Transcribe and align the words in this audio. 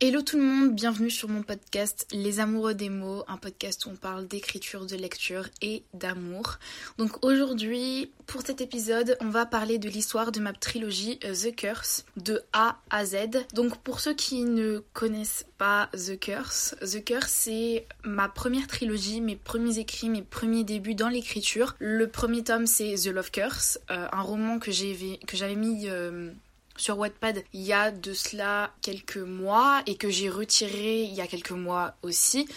Hello 0.00 0.22
tout 0.22 0.36
le 0.36 0.44
monde, 0.44 0.76
bienvenue 0.76 1.10
sur 1.10 1.28
mon 1.28 1.42
podcast 1.42 2.06
Les 2.12 2.38
Amoureux 2.38 2.74
des 2.74 2.88
mots, 2.88 3.24
un 3.26 3.36
podcast 3.36 3.84
où 3.84 3.90
on 3.90 3.96
parle 3.96 4.28
d'écriture, 4.28 4.86
de 4.86 4.94
lecture 4.94 5.48
et 5.60 5.82
d'amour. 5.92 6.60
Donc 6.98 7.26
aujourd'hui, 7.26 8.08
pour 8.28 8.42
cet 8.42 8.60
épisode, 8.60 9.16
on 9.20 9.28
va 9.28 9.44
parler 9.44 9.78
de 9.78 9.88
l'histoire 9.88 10.30
de 10.30 10.38
ma 10.38 10.52
trilogie 10.52 11.18
euh, 11.24 11.34
The 11.34 11.52
Curse, 11.52 12.04
de 12.16 12.40
A 12.52 12.78
à 12.90 13.04
Z. 13.06 13.44
Donc 13.54 13.76
pour 13.78 13.98
ceux 13.98 14.14
qui 14.14 14.44
ne 14.44 14.84
connaissent 14.92 15.46
pas 15.58 15.90
The 15.94 16.16
Curse, 16.16 16.76
The 16.80 17.02
Curse 17.02 17.32
c'est 17.32 17.84
ma 18.04 18.28
première 18.28 18.68
trilogie, 18.68 19.20
mes 19.20 19.34
premiers 19.34 19.80
écrits, 19.80 20.10
mes 20.10 20.22
premiers 20.22 20.62
débuts 20.62 20.94
dans 20.94 21.08
l'écriture. 21.08 21.74
Le 21.80 22.06
premier 22.06 22.44
tome 22.44 22.68
c'est 22.68 22.94
The 22.94 23.08
Love 23.08 23.32
Curse, 23.32 23.80
euh, 23.90 24.06
un 24.12 24.22
roman 24.22 24.60
que 24.60 24.70
j'avais 24.70 25.56
mis... 25.56 25.88
Euh, 25.88 26.30
sur 26.78 26.98
Wattpad 26.98 27.44
il 27.52 27.62
y 27.62 27.72
a 27.72 27.90
de 27.90 28.12
cela 28.14 28.72
quelques 28.80 29.18
mois 29.18 29.82
et 29.86 29.96
que 29.96 30.08
j'ai 30.08 30.30
retiré 30.30 31.02
il 31.02 31.14
y 31.14 31.20
a 31.20 31.26
quelques 31.26 31.50
mois 31.50 31.94
aussi. 32.02 32.48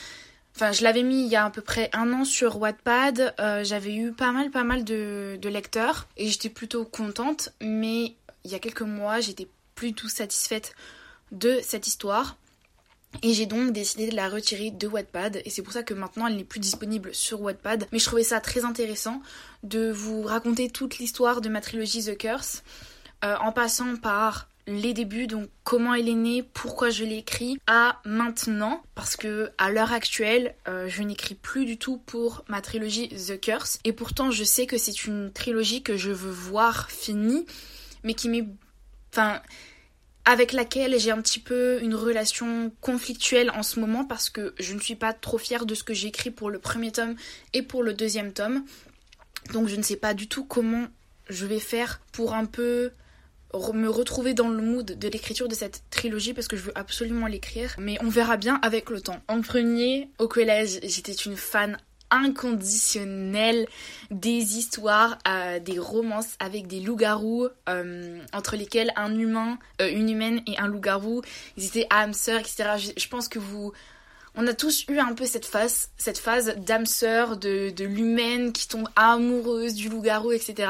Enfin, 0.56 0.72
je 0.72 0.84
l'avais 0.84 1.04
mis 1.04 1.24
il 1.24 1.30
y 1.30 1.36
a 1.36 1.46
à 1.46 1.50
peu 1.50 1.62
près 1.62 1.90
un 1.94 2.12
an 2.14 2.26
sur 2.26 2.58
Wattpad. 2.58 3.34
Euh, 3.40 3.64
j'avais 3.64 3.96
eu 3.96 4.12
pas 4.12 4.32
mal, 4.32 4.52
pas 4.52 4.64
mal 4.64 4.84
de, 4.84 5.40
lecteurs 5.44 6.08
et 6.18 6.28
j'étais 6.28 6.50
plutôt 6.50 6.86
contente. 6.86 7.50
Mais 7.62 8.16
il 8.44 8.52
y 8.52 8.56
a 8.56 8.60
quelques 8.60 8.82
mois, 8.82 9.20
j'étais 9.20 9.48
plus 9.76 9.94
tout 9.94 10.10
satisfaite 10.10 10.76
de 11.32 11.60
cette 11.64 11.88
histoire. 11.88 12.38
Et 13.24 13.34
j'ai 13.34 13.46
donc 13.46 13.74
décidé 13.74 14.10
de 14.10 14.16
la 14.16 14.30
retirer 14.30 14.72
de 14.72 14.88
Wattpad 14.88 15.42
et 15.44 15.50
c'est 15.50 15.62
pour 15.62 15.74
ça 15.74 15.84
que 15.84 15.94
maintenant 15.94 16.28
elle 16.28 16.38
n'est 16.38 16.46
plus 16.46 16.62
disponible 16.62 17.14
sur 17.14 17.42
Wattpad. 17.42 17.88
Mais 17.92 18.00
je 18.00 18.06
trouvais 18.06 18.24
ça 18.24 18.40
très 18.40 18.64
intéressant 18.64 19.22
de 19.64 19.92
vous 19.92 20.22
raconter 20.22 20.70
toute 20.70 20.98
l'histoire 20.98 21.42
de 21.42 21.50
ma 21.50 21.60
trilogie 21.60 22.06
The 22.06 22.18
Curse 22.18 22.64
euh, 23.24 23.36
en 23.38 23.52
passant 23.52 23.96
par 23.96 24.48
les 24.68 24.94
débuts, 24.94 25.28
donc 25.28 25.50
comment 25.64 25.94
elle 25.94 26.08
est 26.08 26.14
née, 26.14 26.44
pourquoi 26.44 26.90
je 26.90 27.04
l'ai 27.04 27.18
écrit, 27.18 27.58
à 27.68 28.00
maintenant, 28.06 28.84
parce 28.96 29.16
que 29.16 29.52
à 29.58 29.72
l'heure 29.72 29.92
actuelle, 29.92 30.56
euh, 30.68 30.88
je 30.88 31.04
n'écris 31.04 31.36
plus 31.36 31.66
du 31.66 31.78
tout 31.78 31.98
pour 31.98 32.44
ma 32.48 32.62
trilogie 32.62 33.10
The 33.10 33.40
Curse, 33.40 33.80
et 33.84 33.92
pourtant 33.92 34.32
je 34.32 34.44
sais 34.44 34.68
que 34.68 34.78
c'est 34.78 35.06
une 35.06 35.32
trilogie 35.34 35.84
que 35.84 35.98
je 35.98 36.12
veux 36.12 36.32
voir 36.32 36.90
finie, 36.92 37.46
mais 38.04 38.14
qui 38.14 38.30
m'est, 38.30 38.48
enfin, 39.12 39.42
avec 40.26 40.54
laquelle 40.54 41.00
j'ai 41.00 41.12
un 41.12 41.22
petit 41.22 41.40
peu 41.40 41.80
une 41.82 41.96
relation 41.96 42.72
conflictuelle 42.82 43.52
en 43.52 43.64
ce 43.64 43.80
moment 43.80 44.06
parce 44.06 44.30
que 44.30 44.54
je 44.60 44.74
ne 44.74 44.80
suis 44.80 44.96
pas 44.96 45.14
trop 45.14 45.38
fière 45.38 45.66
de 45.66 45.74
ce 45.74 45.84
que 45.84 45.94
j'écris 45.94 46.32
pour 46.32 46.50
le 46.50 46.60
premier 46.60 46.92
tome 46.92 47.16
et 47.54 47.64
pour 47.64 47.82
le 47.82 47.94
deuxième 47.94 48.32
tome. 48.32 48.64
Donc 49.54 49.68
je 49.68 49.76
ne 49.76 49.82
sais 49.82 49.96
pas 49.96 50.14
du 50.14 50.28
tout 50.28 50.46
comment 50.46 50.88
je 51.30 51.46
vais 51.46 51.60
faire 51.60 52.02
pour 52.12 52.36
un 52.36 52.46
peu 52.46 52.92
me 53.74 53.90
retrouver 53.90 54.34
dans 54.34 54.50
le 54.50 54.62
mood 54.62 54.98
de 54.98 55.08
l'écriture 55.08 55.48
de 55.48 55.56
cette 55.56 55.84
trilogie 55.90 56.34
parce 56.34 56.48
que 56.48 56.56
je 56.56 56.64
veux 56.64 56.78
absolument 56.78 57.28
l'écrire, 57.28 57.76
mais 57.78 57.98
on 58.02 58.10
verra 58.10 58.38
bien 58.38 58.60
avec 58.62 58.90
le 58.90 59.02
temps. 59.02 59.20
En 59.28 59.42
premier, 59.42 60.10
au 60.20 60.28
collège, 60.28 60.80
j'étais 60.84 61.14
une 61.14 61.36
fan 61.36 61.78
inconditionnelle 62.12 63.66
des 64.12 64.58
histoires, 64.58 65.18
euh, 65.28 65.60
des 65.60 65.80
romances 65.80 66.36
avec 66.40 66.68
des 66.68 66.82
loups-garous, 66.82 67.48
euh, 67.70 68.20
entre 68.34 68.58
lesquels 68.58 68.92
un 68.98 69.18
humain, 69.18 69.58
euh, 69.82 69.90
une 69.90 70.10
humaine 70.10 70.42
et 70.46 70.60
un 70.60 70.68
loup-garou, 70.68 71.22
ils 71.58 71.66
étaient 71.66 71.88
âmes 71.90 72.12
etc. 72.12 72.92
Je, 72.98 73.08
pense 73.08 73.28
que 73.28 73.40
vous... 73.40 73.72
On 74.36 74.48
a 74.48 74.54
tous 74.54 74.86
eu 74.88 74.98
un 75.00 75.14
peu 75.14 75.26
cette 75.26 75.46
phase, 75.46 75.90
cette 75.98 76.18
phase 76.18 76.56
d'âme 76.58 76.86
sœur, 76.86 77.36
de, 77.36 77.70
de 77.70 77.84
l'humaine 77.84 78.54
qui 78.54 78.68
tombe 78.68 78.88
amoureuse 78.96 79.74
du 79.74 79.90
loup-garou, 79.90 80.32
etc. 80.32 80.70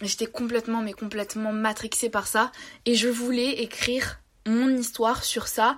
J'étais 0.00 0.26
complètement, 0.26 0.82
mais 0.82 0.92
complètement 0.92 1.52
matrixée 1.52 2.10
par 2.10 2.26
ça. 2.26 2.50
Et 2.84 2.94
je 2.94 3.08
voulais 3.08 3.62
écrire 3.62 4.20
mon 4.46 4.68
histoire 4.68 5.24
sur 5.24 5.46
ça. 5.46 5.76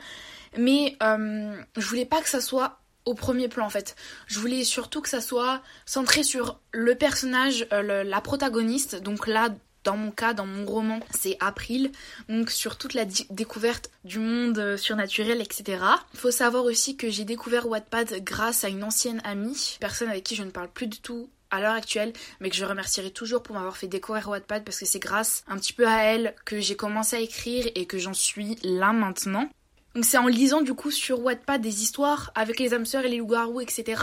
Mais 0.56 0.96
euh, 1.02 1.60
je 1.76 1.86
voulais 1.86 2.06
pas 2.06 2.22
que 2.22 2.28
ça 2.28 2.40
soit 2.40 2.80
au 3.04 3.14
premier 3.14 3.48
plan 3.48 3.66
en 3.66 3.70
fait. 3.70 3.94
Je 4.26 4.38
voulais 4.38 4.64
surtout 4.64 5.00
que 5.00 5.08
ça 5.08 5.20
soit 5.20 5.62
centré 5.84 6.22
sur 6.22 6.60
le 6.72 6.94
personnage, 6.94 7.66
euh, 7.72 8.02
la 8.02 8.20
protagoniste. 8.20 8.96
Donc 8.96 9.26
là, 9.26 9.50
dans 9.84 9.96
mon 9.96 10.10
cas, 10.10 10.34
dans 10.34 10.46
mon 10.46 10.66
roman, 10.66 10.98
c'est 11.16 11.36
April, 11.38 11.92
donc 12.28 12.50
sur 12.50 12.76
toute 12.76 12.94
la 12.94 13.04
découverte 13.30 13.90
du 14.04 14.18
monde 14.18 14.58
euh, 14.58 14.76
surnaturel, 14.76 15.40
etc. 15.40 15.78
Faut 16.14 16.32
savoir 16.32 16.64
aussi 16.64 16.96
que 16.96 17.08
j'ai 17.08 17.24
découvert 17.24 17.68
Wattpad 17.68 18.24
grâce 18.24 18.64
à 18.64 18.68
une 18.68 18.82
ancienne 18.82 19.20
amie, 19.24 19.76
personne 19.78 20.08
avec 20.08 20.24
qui 20.24 20.34
je 20.34 20.42
ne 20.42 20.50
parle 20.50 20.68
plus 20.68 20.88
du 20.88 21.00
tout 21.00 21.30
à 21.50 21.60
l'heure 21.60 21.74
actuelle, 21.74 22.12
mais 22.40 22.50
que 22.50 22.56
je 22.56 22.64
remercierai 22.64 23.10
toujours 23.10 23.42
pour 23.42 23.54
m'avoir 23.54 23.76
fait 23.76 23.86
découvrir 23.86 24.28
Wattpad 24.28 24.64
parce 24.64 24.78
que 24.78 24.86
c'est 24.86 24.98
grâce 24.98 25.44
un 25.48 25.56
petit 25.56 25.72
peu 25.72 25.86
à 25.86 26.02
elle 26.02 26.34
que 26.44 26.60
j'ai 26.60 26.76
commencé 26.76 27.16
à 27.16 27.20
écrire 27.20 27.66
et 27.74 27.86
que 27.86 27.98
j'en 27.98 28.14
suis 28.14 28.56
là 28.62 28.92
maintenant. 28.92 29.48
Donc 29.94 30.04
c'est 30.04 30.18
en 30.18 30.26
lisant 30.26 30.60
du 30.60 30.74
coup 30.74 30.90
sur 30.90 31.20
Wattpad 31.20 31.62
des 31.62 31.82
histoires 31.82 32.30
avec 32.34 32.60
les 32.60 32.74
âmes 32.74 32.84
sœurs 32.84 33.06
et 33.06 33.08
les 33.08 33.16
loups-garous, 33.16 33.62
etc. 33.62 34.02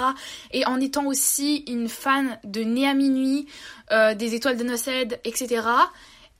Et 0.51 0.65
en 0.65 0.81
étant 0.81 1.05
aussi 1.05 1.57
une 1.67 1.87
fan 1.87 2.39
de 2.43 2.61
Né 2.61 2.87
à 2.87 2.95
minuit, 2.95 3.47
euh, 3.91 4.15
des 4.15 4.33
étoiles 4.33 4.57
de 4.57 4.63
Noced, 4.63 5.19
etc. 5.23 5.61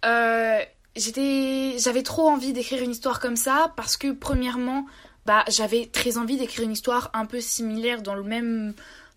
Euh, 0.06 0.59
j'avais 0.96 2.03
trop 2.03 2.30
envie 2.30 2.52
d'écrire 2.52 2.81
une 2.81 2.90
histoire 2.90 3.19
comme 3.19 3.36
ça 3.36 3.72
parce 3.75 3.96
que 3.96 4.12
premièrement, 4.12 4.88
bah 5.28 5.44
j'avais 5.47 5.86
très 5.86 6.18
envie 6.18 6.38
d'écrire 6.38 6.66
une 6.66 6.72
histoire 6.72 7.12
un 7.13 7.28
peu 7.28 7.40
similaire 7.40 8.02
dans 8.02 8.16
le 8.16 8.24
même 8.24 8.74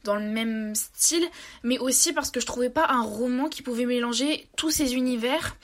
dans 0.07 0.17
le 0.17 0.27
même 0.27 0.75
style, 0.75 1.27
mais 1.63 1.79
aussi 1.79 2.13
parce 2.13 2.31
que 2.31 2.41
je 2.41 2.47
trouvais 2.47 2.71
pas 2.71 2.87
un 2.89 3.03
roman 3.03 3.49
qui 3.49 3.63
pouvait 3.63 3.87
mélanger 3.87 4.49
tous 4.57 4.71
ces 4.71 4.95
univers. 4.95 5.57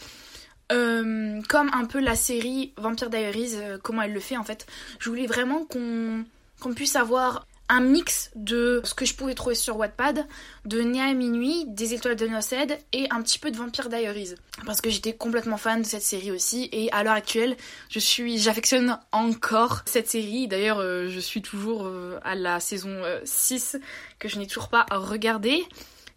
Euh, 0.70 1.42
comme 1.48 1.70
un 1.74 1.84
peu 1.84 2.00
la 2.00 2.14
série 2.14 2.72
Vampire 2.78 3.10
Diaries, 3.10 3.56
euh, 3.56 3.78
comment 3.82 4.02
elle 4.02 4.12
le 4.12 4.20
fait 4.20 4.36
en 4.36 4.44
fait. 4.44 4.66
Je 5.00 5.10
voulais 5.10 5.26
vraiment 5.26 5.64
qu'on 5.64 6.24
qu'on 6.60 6.72
puisse 6.72 6.96
avoir 6.96 7.46
un 7.68 7.80
mix 7.80 8.30
de 8.34 8.80
ce 8.84 8.94
que 8.94 9.04
je 9.04 9.14
pouvais 9.14 9.34
trouver 9.34 9.54
sur 9.54 9.76
Wattpad, 9.76 10.26
de 10.64 10.80
Néa 10.80 11.04
à 11.04 11.14
minuit, 11.14 11.64
des 11.68 11.94
étoiles 11.94 12.16
de 12.16 12.26
Noced 12.26 12.78
et 12.92 13.06
un 13.10 13.22
petit 13.22 13.38
peu 13.38 13.50
de 13.50 13.56
Vampire 13.56 13.88
Diaries. 13.88 14.34
Parce 14.66 14.80
que 14.80 14.90
j'étais 14.90 15.14
complètement 15.14 15.56
fan 15.56 15.82
de 15.82 15.86
cette 15.86 16.02
série 16.02 16.30
aussi 16.30 16.68
et 16.72 16.92
à 16.92 17.02
l'heure 17.02 17.14
actuelle, 17.14 17.56
je 17.88 17.98
suis, 17.98 18.38
j'affectionne 18.38 18.98
encore 19.10 19.82
cette 19.86 20.08
série. 20.08 20.48
D'ailleurs, 20.48 20.78
euh, 20.78 21.08
je 21.08 21.20
suis 21.20 21.42
toujours 21.42 21.86
euh, 21.86 22.18
à 22.24 22.34
la 22.34 22.60
saison 22.60 23.02
6 23.24 23.74
euh, 23.74 23.78
que 24.18 24.28
je 24.28 24.38
n'ai 24.38 24.46
toujours 24.46 24.68
pas 24.68 24.86
regardée. 24.90 25.64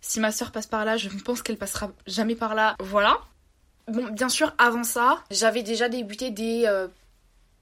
Si 0.02 0.20
ma 0.20 0.32
soeur 0.32 0.52
passe 0.52 0.68
par 0.68 0.86
là, 0.86 0.98
je 0.98 1.10
pense 1.24 1.42
qu'elle 1.42 1.58
passera 1.58 1.92
jamais 2.06 2.36
par 2.36 2.54
là. 2.54 2.76
Voilà. 2.80 3.20
Bon, 3.88 4.08
bien 4.12 4.30
sûr, 4.30 4.54
avant 4.58 4.84
ça, 4.84 5.24
j'avais 5.32 5.64
déjà 5.64 5.90
débuté 5.90 6.32
des 6.32 6.68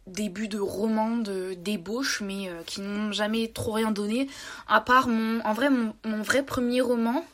début 0.07 0.47
de 0.47 0.59
romans 0.59 1.17
de 1.17 1.53
débauche 1.53 2.21
mais 2.21 2.49
euh, 2.49 2.61
qui 2.65 2.81
n'ont 2.81 3.11
jamais 3.11 3.47
trop 3.47 3.71
rien 3.71 3.91
donné 3.91 4.27
à 4.67 4.81
part 4.81 5.07
mon 5.07 5.39
en 5.41 5.53
vrai 5.53 5.69
mon, 5.69 6.21
vrai 6.21 6.43
premier 6.43 6.81
roman. 6.81 7.25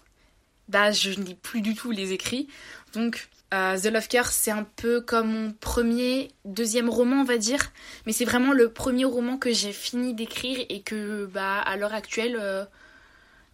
Bah 0.67 0.91
je 0.91 1.09
ne 1.09 1.25
lis 1.25 1.35
plus 1.35 1.61
du 1.61 1.73
tout 1.73 1.91
les 1.91 2.11
écrits. 2.13 2.47
Donc 2.93 3.29
euh, 3.53 3.77
The 3.79 3.85
Love 3.85 4.07
Care 4.07 4.31
c'est 4.31 4.51
un 4.51 4.63
peu 4.75 5.01
comme 5.01 5.31
mon 5.31 5.51
premier 5.51 6.29
deuxième 6.45 6.89
roman 6.89 7.21
on 7.21 7.23
va 7.23 7.37
dire. 7.37 7.71
Mais 8.05 8.13
c'est 8.13 8.25
vraiment 8.25 8.53
le 8.53 8.69
premier 8.69 9.05
roman 9.05 9.37
que 9.37 9.51
j'ai 9.51 9.73
fini 9.73 10.13
d'écrire 10.13 10.63
et 10.69 10.81
que 10.81 11.25
bah 11.25 11.59
à 11.59 11.75
l'heure 11.75 11.93
actuelle 11.93 12.37
euh, 12.39 12.65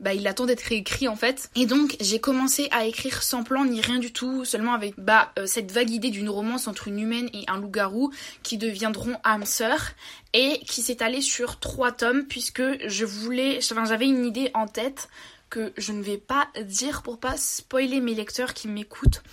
bah, 0.05 0.13
il 0.13 0.27
attend 0.27 0.45
d'être 0.45 0.71
écrit 0.71 1.07
en 1.07 1.15
fait. 1.15 1.49
Et 1.55 1.65
donc 1.65 1.97
j'ai 1.99 2.19
commencé 2.19 2.67
à 2.69 2.85
écrire 2.85 3.23
sans 3.23 3.43
plan 3.43 3.65
ni 3.65 3.81
rien 3.81 3.97
du 3.97 4.13
tout, 4.13 4.45
seulement 4.45 4.73
avec 4.73 4.93
bah, 4.99 5.33
euh, 5.39 5.47
cette 5.47 5.71
vague 5.71 5.89
idée 5.89 6.11
d'une 6.11 6.29
romance 6.29 6.67
entre 6.67 6.87
une 6.87 6.99
humaine 6.99 7.27
et 7.33 7.43
un 7.47 7.57
loup-garou 7.57 8.11
qui 8.43 8.59
deviendront 8.59 9.17
âmes 9.23 9.45
sœurs 9.45 9.93
et 10.33 10.59
qui 10.67 10.95
allée 10.99 11.21
sur 11.21 11.59
trois 11.59 11.91
tomes 11.91 12.25
puisque 12.27 12.61
je 12.87 13.03
voulais, 13.03 13.57
enfin, 13.71 13.85
j'avais 13.85 14.05
une 14.05 14.25
idée 14.25 14.51
en 14.53 14.67
tête 14.67 15.09
que 15.49 15.73
je 15.75 15.91
ne 15.91 16.03
vais 16.03 16.19
pas 16.19 16.49
dire 16.61 17.01
pour 17.01 17.19
pas 17.19 17.35
spoiler 17.35 17.99
mes 17.99 18.13
lecteurs 18.13 18.53
qui 18.53 18.67
m'écoutent 18.67 19.23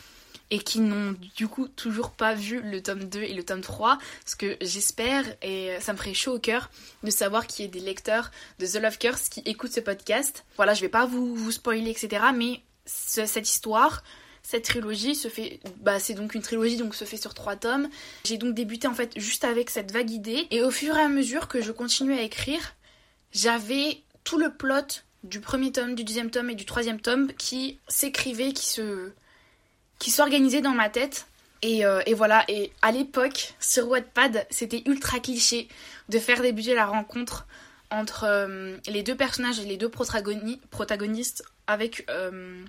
et 0.52 0.58
qui 0.58 0.80
n'ont 0.80 1.16
du 1.34 1.48
coup 1.48 1.66
toujours 1.66 2.10
pas 2.10 2.34
vu 2.34 2.60
le 2.60 2.82
tome 2.82 3.04
2 3.04 3.22
et 3.22 3.32
le 3.32 3.42
tome 3.42 3.62
3, 3.62 3.98
ce 4.26 4.36
que 4.36 4.58
j'espère 4.60 5.24
et 5.40 5.70
ça 5.80 5.94
me 5.94 5.98
ferait 5.98 6.12
chaud 6.12 6.34
au 6.34 6.38
cœur 6.38 6.70
de 7.02 7.10
savoir 7.10 7.46
qu'il 7.46 7.64
y 7.64 7.68
ait 7.68 7.70
des 7.70 7.80
lecteurs 7.80 8.30
de 8.58 8.66
The 8.66 8.74
Love 8.74 8.98
Curse 8.98 9.30
qui 9.30 9.40
écoutent 9.46 9.72
ce 9.72 9.80
podcast. 9.80 10.44
Voilà, 10.56 10.74
je 10.74 10.82
vais 10.82 10.90
pas 10.90 11.06
vous, 11.06 11.34
vous 11.34 11.52
spoiler, 11.52 11.90
etc. 11.90 12.22
Mais 12.36 12.60
cette 12.84 13.48
histoire, 13.48 14.04
cette 14.42 14.64
trilogie 14.64 15.14
se 15.14 15.28
fait, 15.28 15.58
bah 15.80 15.98
c'est 15.98 16.12
donc 16.12 16.34
une 16.34 16.42
trilogie 16.42 16.76
donc 16.76 16.94
se 16.94 17.06
fait 17.06 17.16
sur 17.16 17.32
trois 17.32 17.56
tomes. 17.56 17.88
J'ai 18.24 18.36
donc 18.36 18.54
débuté 18.54 18.86
en 18.88 18.94
fait 18.94 19.18
juste 19.18 19.44
avec 19.44 19.70
cette 19.70 19.90
vague 19.90 20.10
idée 20.10 20.48
et 20.50 20.60
au 20.60 20.70
fur 20.70 20.94
et 20.98 21.00
à 21.00 21.08
mesure 21.08 21.48
que 21.48 21.62
je 21.62 21.72
continuais 21.72 22.18
à 22.18 22.22
écrire, 22.22 22.74
j'avais 23.32 24.02
tout 24.22 24.36
le 24.36 24.52
plot 24.52 25.00
du 25.24 25.40
premier 25.40 25.72
tome, 25.72 25.94
du 25.94 26.04
deuxième 26.04 26.30
tome 26.30 26.50
et 26.50 26.54
du 26.54 26.66
troisième 26.66 27.00
tome 27.00 27.32
qui 27.38 27.78
s'écrivait, 27.88 28.52
qui 28.52 28.66
se 28.66 29.12
qui 30.02 30.10
s'organisait 30.10 30.62
dans 30.62 30.72
ma 30.72 30.88
tête. 30.88 31.28
Euh, 31.64 32.02
et, 32.06 32.14
voilà, 32.14 32.44
et 32.48 32.72
à 32.82 32.90
l'époque, 32.90 33.54
sur 33.60 33.88
Wattpad, 33.88 34.48
c'était 34.50 34.82
ultra 34.86 35.20
cliché 35.20 35.68
de 36.08 36.18
faire 36.18 36.42
débuter 36.42 36.74
la 36.74 36.86
rencontre 36.86 37.46
entre 37.92 38.24
euh, 38.26 38.76
les 38.88 39.04
deux 39.04 39.14
personnages 39.14 39.60
et 39.60 39.64
les 39.64 39.76
deux 39.76 39.88
protagonistes 39.88 41.44
avec 41.68 42.04
euh, 42.10 42.64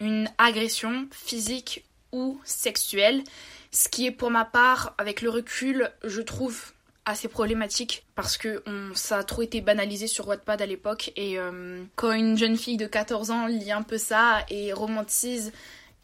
une 0.00 0.28
agression 0.38 1.06
physique 1.12 1.84
ou 2.10 2.40
sexuelle. 2.42 3.22
Ce 3.70 3.88
qui 3.88 4.06
est 4.06 4.10
pour 4.10 4.32
ma 4.32 4.44
part, 4.44 4.94
avec 4.98 5.22
le 5.22 5.30
recul, 5.30 5.88
je 6.02 6.20
trouve 6.20 6.72
assez 7.04 7.28
problématique 7.28 8.04
parce 8.16 8.36
que 8.36 8.62
ça 8.94 9.18
a 9.18 9.22
trop 9.24 9.42
été 9.42 9.60
banalisé 9.60 10.08
sur 10.08 10.26
Wattpad 10.26 10.60
à 10.60 10.66
l'époque 10.66 11.12
et 11.16 11.38
quand 11.96 12.12
une 12.12 12.36
jeune 12.36 12.56
fille 12.56 12.76
de 12.76 12.86
14 12.86 13.30
ans 13.30 13.46
lit 13.46 13.72
un 13.72 13.82
peu 13.82 13.96
ça 13.96 14.44
et 14.50 14.72
romantise 14.72 15.50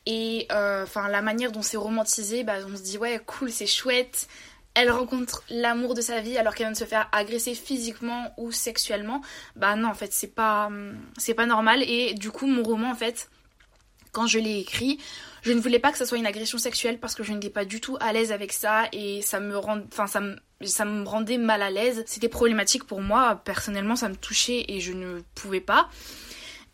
et 0.06 0.46
euh, 0.52 0.84
enfin 0.84 1.08
la 1.08 1.22
manière 1.22 1.52
dont 1.52 1.62
c'est 1.62 1.76
romantisé 1.76 2.44
bah 2.44 2.54
on 2.66 2.76
se 2.76 2.82
dit 2.82 2.98
ouais 2.98 3.20
cool 3.26 3.50
c'est 3.50 3.66
chouette 3.66 4.28
elle 4.74 4.90
rencontre 4.90 5.42
l'amour 5.50 5.94
de 5.94 6.00
sa 6.00 6.20
vie 6.20 6.38
alors 6.38 6.54
qu'elle 6.54 6.66
vient 6.66 6.72
de 6.72 6.78
se 6.78 6.84
faire 6.84 7.08
agresser 7.12 7.54
physiquement 7.54 8.32
ou 8.36 8.52
sexuellement 8.52 9.20
bah 9.56 9.74
non 9.76 9.88
en 9.88 9.94
fait 9.94 10.12
c'est 10.12 10.34
pas 10.34 10.70
c'est 11.16 11.34
pas 11.34 11.46
normal 11.46 11.82
et 11.82 12.14
du 12.14 12.30
coup 12.30 12.46
mon 12.46 12.62
roman 12.62 12.90
en 12.90 12.94
fait 12.94 13.30
quand 14.12 14.26
je 14.26 14.38
l'ai 14.38 14.60
écrit 14.60 14.98
je 15.42 15.52
ne 15.52 15.60
voulais 15.60 15.78
pas 15.78 15.92
que 15.92 15.98
ça 15.98 16.06
soit 16.06 16.18
une 16.18 16.26
agression 16.26 16.58
sexuelle 16.58 16.98
parce 16.98 17.14
que 17.14 17.22
je 17.22 17.32
n'étais 17.32 17.50
pas 17.50 17.64
du 17.64 17.80
tout 17.80 17.96
à 18.00 18.12
l'aise 18.12 18.32
avec 18.32 18.52
ça 18.52 18.88
et 18.92 19.22
ça 19.22 19.38
me 19.40 19.56
rend, 19.56 19.78
enfin 19.92 20.06
ça 20.06 20.20
ça 20.64 20.84
me 20.84 21.06
rendait 21.06 21.38
mal 21.38 21.62
à 21.62 21.70
l'aise. 21.70 22.02
C'était 22.06 22.28
problématique 22.28 22.84
pour 22.84 23.00
moi. 23.00 23.42
Personnellement, 23.44 23.96
ça 23.96 24.08
me 24.08 24.16
touchait 24.16 24.64
et 24.68 24.80
je 24.80 24.92
ne 24.92 25.20
pouvais 25.34 25.60
pas. 25.60 25.88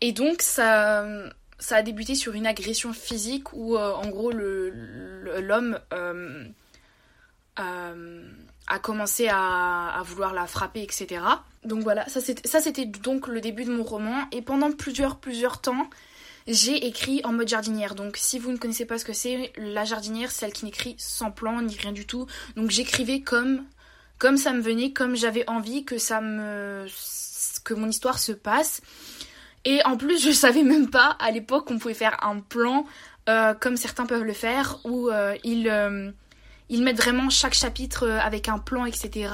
Et 0.01 0.11
donc 0.11 0.41
ça, 0.41 1.05
ça 1.59 1.77
a 1.77 1.81
débuté 1.81 2.15
sur 2.15 2.33
une 2.33 2.47
agression 2.47 2.93
physique 2.93 3.53
où 3.53 3.77
euh, 3.77 3.93
en 3.93 4.09
gros 4.09 4.31
l'homme 4.31 5.79
euh, 5.93 6.45
euh, 7.59 8.29
a 8.67 8.79
commencé 8.79 9.27
à, 9.29 10.01
vouloir 10.05 10.33
la 10.33 10.47
frapper, 10.47 10.83
etc. 10.83 11.21
Donc 11.63 11.83
voilà, 11.83 12.07
ça 12.09 12.21
c'était 12.21 12.85
donc 12.85 13.27
le 13.27 13.41
début 13.41 13.65
de 13.65 13.71
mon 13.71 13.83
roman. 13.83 14.27
Et 14.31 14.41
pendant 14.41 14.71
plusieurs 14.71 15.17
plusieurs 15.17 15.61
temps, 15.61 15.89
j'ai 16.47 16.85
écrit 16.87 17.21
en 17.23 17.33
mode 17.33 17.47
jardinière. 17.47 17.95
Donc 17.95 18.17
si 18.17 18.39
vous 18.39 18.51
ne 18.51 18.57
connaissez 18.57 18.85
pas 18.85 18.97
ce 18.97 19.05
que 19.05 19.13
c'est, 19.13 19.53
la 19.57 19.85
jardinière, 19.85 20.31
celle 20.31 20.53
qui 20.53 20.65
n'écrit 20.65 20.95
sans 20.97 21.31
plan 21.31 21.61
ni 21.61 21.75
rien 21.75 21.91
du 21.91 22.05
tout. 22.05 22.25
Donc 22.55 22.71
j'écrivais 22.71 23.21
comme 23.21 23.63
comme 24.17 24.37
ça 24.37 24.53
me 24.53 24.61
venait, 24.61 24.91
comme 24.91 25.15
j'avais 25.15 25.47
envie 25.49 25.85
que 25.85 25.97
ça 25.97 26.21
me 26.21 26.85
que 27.63 27.73
mon 27.73 27.89
histoire 27.89 28.19
se 28.19 28.31
passe. 28.31 28.81
Et 29.65 29.81
en 29.85 29.97
plus, 29.97 30.23
je 30.23 30.31
savais 30.31 30.63
même 30.63 30.89
pas 30.89 31.15
à 31.19 31.31
l'époque 31.31 31.67
qu'on 31.67 31.79
pouvait 31.79 31.93
faire 31.93 32.17
un 32.23 32.39
plan 32.39 32.85
euh, 33.29 33.53
comme 33.53 33.77
certains 33.77 34.05
peuvent 34.05 34.23
le 34.23 34.33
faire, 34.33 34.79
où 34.83 35.09
euh, 35.09 35.35
ils, 35.43 35.69
euh, 35.69 36.11
ils 36.69 36.83
mettent 36.83 36.97
vraiment 36.97 37.29
chaque 37.29 37.53
chapitre 37.53 38.07
avec 38.07 38.49
un 38.49 38.59
plan, 38.59 38.85
etc. 38.85 39.29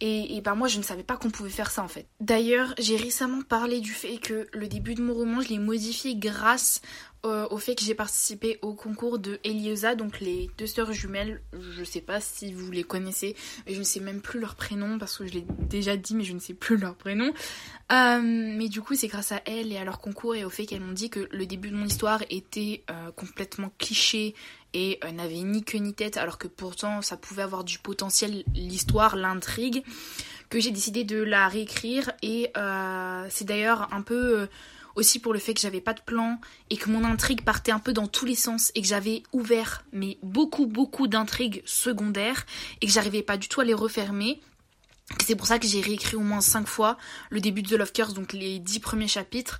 Et, 0.00 0.40
ben 0.42 0.54
moi 0.54 0.68
je 0.68 0.78
ne 0.78 0.84
savais 0.84 1.02
pas 1.02 1.16
qu'on 1.16 1.30
pouvait 1.30 1.50
faire 1.50 1.72
ça 1.72 1.82
en 1.82 1.88
fait. 1.88 2.06
D'ailleurs 2.20 2.72
j'ai 2.78 2.96
récemment 2.96 3.42
parlé 3.42 3.80
du 3.80 3.90
fait 3.90 4.18
que 4.18 4.46
le 4.52 4.68
début 4.68 4.94
de 4.94 5.02
mon 5.02 5.12
roman 5.12 5.40
je 5.40 5.48
l'ai 5.48 5.58
modifié 5.58 6.14
grâce 6.14 6.80
euh, 7.28 7.46
au 7.50 7.58
fait 7.58 7.74
que 7.74 7.84
j'ai 7.84 7.94
participé 7.94 8.58
au 8.62 8.74
concours 8.74 9.18
de 9.18 9.38
Eliosa, 9.44 9.94
donc 9.94 10.20
les 10.20 10.50
deux 10.58 10.66
sœurs 10.66 10.92
jumelles. 10.92 11.40
Je 11.76 11.84
sais 11.84 12.00
pas 12.00 12.20
si 12.20 12.52
vous 12.52 12.70
les 12.70 12.84
connaissez, 12.84 13.36
je 13.66 13.78
ne 13.78 13.82
sais 13.82 14.00
même 14.00 14.20
plus 14.20 14.40
leur 14.40 14.54
prénom 14.54 14.98
parce 14.98 15.16
que 15.18 15.26
je 15.26 15.34
l'ai 15.34 15.44
déjà 15.68 15.96
dit, 15.96 16.14
mais 16.14 16.24
je 16.24 16.32
ne 16.32 16.38
sais 16.38 16.54
plus 16.54 16.76
leur 16.76 16.94
prénom. 16.94 17.32
Euh, 17.90 18.20
mais 18.22 18.68
du 18.68 18.82
coup, 18.82 18.94
c'est 18.94 19.08
grâce 19.08 19.32
à 19.32 19.40
elles 19.46 19.72
et 19.72 19.78
à 19.78 19.84
leur 19.84 20.00
concours 20.00 20.34
et 20.34 20.44
au 20.44 20.50
fait 20.50 20.66
qu'elles 20.66 20.80
m'ont 20.80 20.92
dit 20.92 21.10
que 21.10 21.28
le 21.30 21.46
début 21.46 21.70
de 21.70 21.76
mon 21.76 21.86
histoire 21.86 22.22
était 22.30 22.84
euh, 22.90 23.10
complètement 23.12 23.70
cliché 23.78 24.34
et 24.74 25.00
n'avait 25.14 25.40
ni 25.40 25.64
queue 25.64 25.78
ni 25.78 25.94
tête, 25.94 26.18
alors 26.18 26.36
que 26.36 26.46
pourtant 26.46 27.00
ça 27.00 27.16
pouvait 27.16 27.42
avoir 27.42 27.64
du 27.64 27.78
potentiel, 27.78 28.44
l'histoire, 28.54 29.16
l'intrigue, 29.16 29.82
que 30.50 30.60
j'ai 30.60 30.70
décidé 30.70 31.04
de 31.04 31.22
la 31.22 31.48
réécrire 31.48 32.12
et 32.20 32.52
c'est 33.30 33.46
d'ailleurs 33.46 33.88
un 33.94 34.02
peu 34.02 34.46
aussi 34.98 35.18
pour 35.18 35.32
le 35.32 35.38
fait 35.38 35.54
que 35.54 35.60
j'avais 35.60 35.80
pas 35.80 35.94
de 35.94 36.00
plan 36.00 36.38
et 36.70 36.76
que 36.76 36.90
mon 36.90 37.04
intrigue 37.04 37.42
partait 37.42 37.72
un 37.72 37.78
peu 37.78 37.92
dans 37.92 38.06
tous 38.08 38.26
les 38.26 38.34
sens 38.34 38.72
et 38.74 38.82
que 38.82 38.86
j'avais 38.86 39.22
ouvert 39.32 39.84
mais 39.92 40.18
beaucoup 40.22 40.66
beaucoup 40.66 41.06
d'intrigues 41.06 41.62
secondaires 41.64 42.44
et 42.80 42.86
que 42.86 42.92
j'arrivais 42.92 43.22
pas 43.22 43.36
du 43.36 43.48
tout 43.48 43.60
à 43.60 43.64
les 43.64 43.74
refermer. 43.74 44.40
C'est 45.26 45.36
pour 45.36 45.46
ça 45.46 45.58
que 45.58 45.66
j'ai 45.66 45.80
réécrit 45.80 46.16
au 46.16 46.20
moins 46.20 46.40
5 46.40 46.66
fois 46.66 46.98
le 47.30 47.40
début 47.40 47.62
de 47.62 47.68
The 47.68 47.78
Love 47.78 47.92
Curse, 47.92 48.14
donc 48.14 48.32
les 48.34 48.58
10 48.58 48.80
premiers 48.80 49.08
chapitres. 49.08 49.58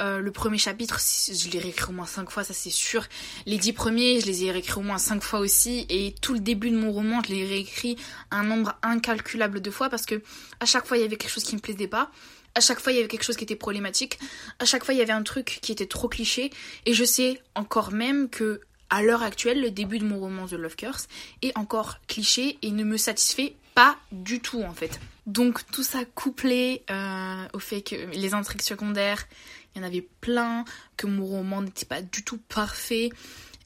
Euh, 0.00 0.18
le 0.18 0.30
premier 0.30 0.58
chapitre, 0.58 0.98
je 1.00 1.50
l'ai 1.50 1.58
réécrit 1.58 1.90
au 1.90 1.92
moins 1.92 2.06
5 2.06 2.30
fois, 2.30 2.44
ça 2.44 2.52
c'est 2.52 2.70
sûr. 2.70 3.04
Les 3.46 3.56
10 3.56 3.72
premiers, 3.72 4.20
je 4.20 4.26
les 4.26 4.44
ai 4.44 4.50
réécrits 4.50 4.78
au 4.78 4.82
moins 4.82 4.98
5 4.98 5.22
fois 5.22 5.40
aussi. 5.40 5.86
Et 5.88 6.14
tout 6.20 6.34
le 6.34 6.40
début 6.40 6.70
de 6.70 6.76
mon 6.76 6.92
roman, 6.92 7.22
je 7.26 7.32
l'ai 7.32 7.46
réécrit 7.46 7.96
un 8.30 8.42
nombre 8.42 8.74
incalculable 8.82 9.60
de 9.60 9.70
fois 9.70 9.88
parce 9.88 10.04
que 10.04 10.22
à 10.60 10.66
chaque 10.66 10.86
fois 10.86 10.98
il 10.98 11.00
y 11.00 11.04
avait 11.04 11.16
quelque 11.16 11.32
chose 11.32 11.44
qui 11.44 11.54
me 11.54 11.60
plaisait 11.60 11.88
pas. 11.88 12.10
À 12.56 12.60
chaque 12.60 12.80
fois, 12.80 12.92
il 12.92 12.96
y 12.96 12.98
avait 12.98 13.06
quelque 13.06 13.22
chose 13.22 13.36
qui 13.36 13.44
était 13.44 13.54
problématique. 13.54 14.18
À 14.58 14.64
chaque 14.64 14.84
fois, 14.84 14.92
il 14.92 14.98
y 14.98 15.02
avait 15.02 15.12
un 15.12 15.22
truc 15.22 15.60
qui 15.62 15.70
était 15.70 15.86
trop 15.86 16.08
cliché. 16.08 16.50
Et 16.84 16.94
je 16.94 17.04
sais 17.04 17.40
encore 17.54 17.92
même 17.92 18.28
que, 18.28 18.60
à 18.90 19.02
l'heure 19.02 19.22
actuelle, 19.22 19.60
le 19.60 19.70
début 19.70 20.00
de 20.00 20.04
mon 20.04 20.18
roman 20.18 20.48
The 20.48 20.54
Love 20.54 20.74
Curse 20.74 21.06
est 21.42 21.56
encore 21.56 21.98
cliché 22.08 22.58
et 22.62 22.72
ne 22.72 22.82
me 22.82 22.96
satisfait 22.96 23.54
pas 23.74 23.96
du 24.12 24.40
tout, 24.40 24.62
en 24.62 24.72
fait. 24.72 25.00
Donc, 25.26 25.66
tout 25.70 25.82
ça 25.82 26.00
couplé 26.14 26.84
euh, 26.90 27.46
au 27.52 27.58
fait 27.58 27.82
que 27.82 27.94
les 28.12 28.34
intrigues 28.34 28.62
secondaires, 28.62 29.26
il 29.74 29.80
y 29.80 29.84
en 29.84 29.86
avait 29.86 30.06
plein, 30.20 30.64
que 30.96 31.06
mon 31.06 31.24
roman 31.24 31.62
n'était 31.62 31.86
pas 31.86 32.02
du 32.02 32.24
tout 32.24 32.38
parfait 32.38 33.10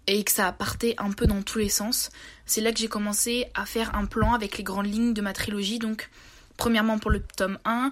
et 0.07 0.23
que 0.23 0.31
ça 0.31 0.53
partait 0.53 0.95
un 0.99 1.13
peu 1.13 1.27
dans 1.27 1.43
tous 1.43 1.59
les 1.59 1.69
sens. 1.69 2.11
C'est 2.45 2.61
là 2.61 2.73
que 2.73 2.79
j'ai 2.79 2.89
commencé 2.89 3.47
à 3.55 3.65
faire 3.65 3.95
un 3.95 4.05
plan 4.05 4.35
avec 4.35 4.59
les 4.59 4.65
grandes 4.65 4.93
lignes 4.93 5.15
de 5.15 5.23
ma 5.23 5.33
trilogie. 5.33 5.79
Donc, 5.79 6.11
premièrement 6.57 6.99
pour 6.99 7.11
le 7.11 7.23
tome 7.23 7.59
1, 7.65 7.91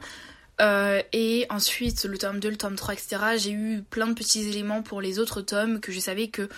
euh, 0.61 1.03
et 1.13 1.47
ensuite, 1.51 2.05
le 2.05 2.19
tome 2.19 2.39
2, 2.39 2.51
le 2.51 2.57
tome 2.57 2.77
3, 2.77 2.95
etc. 2.95 3.17
J'ai 3.37 3.53
eu 3.53 3.83
plein 3.89 4.07
de 4.07 4.15
petits 4.15 4.47
éléments 4.49 4.83
pour 4.83 5.01
les 5.01 5.19
autres 5.19 5.41
tomes 5.41 5.81
que 5.81 5.93
je 5.93 6.01
savais 6.01 6.29
que 6.29 6.49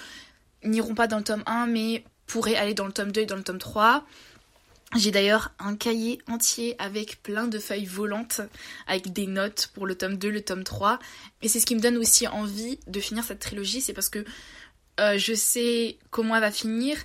n'iront 0.62 0.94
pas 0.94 1.06
dans 1.06 1.18
le 1.18 1.24
tome 1.24 1.42
1, 1.46 1.66
mais 1.66 2.04
pourraient 2.26 2.56
aller 2.56 2.74
dans 2.74 2.86
le 2.86 2.92
tome 2.92 3.12
2 3.12 3.22
et 3.22 3.26
dans 3.26 3.36
le 3.36 3.44
tome 3.44 3.58
3. 3.58 4.04
J'ai 4.94 5.10
d'ailleurs 5.10 5.52
un 5.58 5.74
cahier 5.74 6.20
entier 6.28 6.76
avec 6.78 7.22
plein 7.22 7.46
de 7.48 7.58
feuilles 7.58 7.84
volantes, 7.86 8.40
avec 8.86 9.12
des 9.12 9.26
notes 9.26 9.70
pour 9.74 9.86
le 9.86 9.96
tome 9.96 10.16
2, 10.16 10.30
le 10.30 10.40
tome 10.40 10.62
3. 10.62 10.98
Et 11.42 11.48
c'est 11.48 11.58
ce 11.58 11.66
qui 11.66 11.74
me 11.74 11.80
donne 11.80 11.96
aussi 11.96 12.28
envie 12.28 12.78
de 12.86 13.00
finir 13.00 13.24
cette 13.24 13.40
trilogie, 13.40 13.80
c'est 13.80 13.92
parce 13.92 14.08
que 14.08 14.24
euh, 15.00 15.18
je 15.18 15.34
sais 15.34 15.98
comment 16.10 16.36
elle 16.36 16.42
va 16.42 16.52
finir 16.52 16.96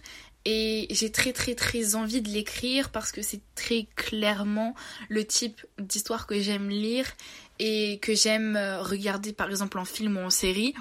et 0.45 0.87
j'ai 0.91 1.11
très 1.11 1.33
très 1.33 1.55
très 1.55 1.95
envie 1.95 2.21
de 2.21 2.29
l'écrire 2.29 2.91
parce 2.91 3.11
que 3.11 3.21
c'est 3.21 3.41
très 3.55 3.87
clairement 3.95 4.75
le 5.09 5.25
type 5.25 5.65
d'histoire 5.79 6.27
que 6.27 6.39
j'aime 6.39 6.69
lire 6.69 7.07
et 7.57 7.99
que 7.99 8.13
j'aime 8.13 8.55
euh, 8.55 8.81
regarder 8.81 9.33
par 9.33 9.49
exemple 9.49 9.79
en 9.79 9.85
film 9.85 10.17
ou 10.17 10.21
en 10.21 10.29
série. 10.29 10.73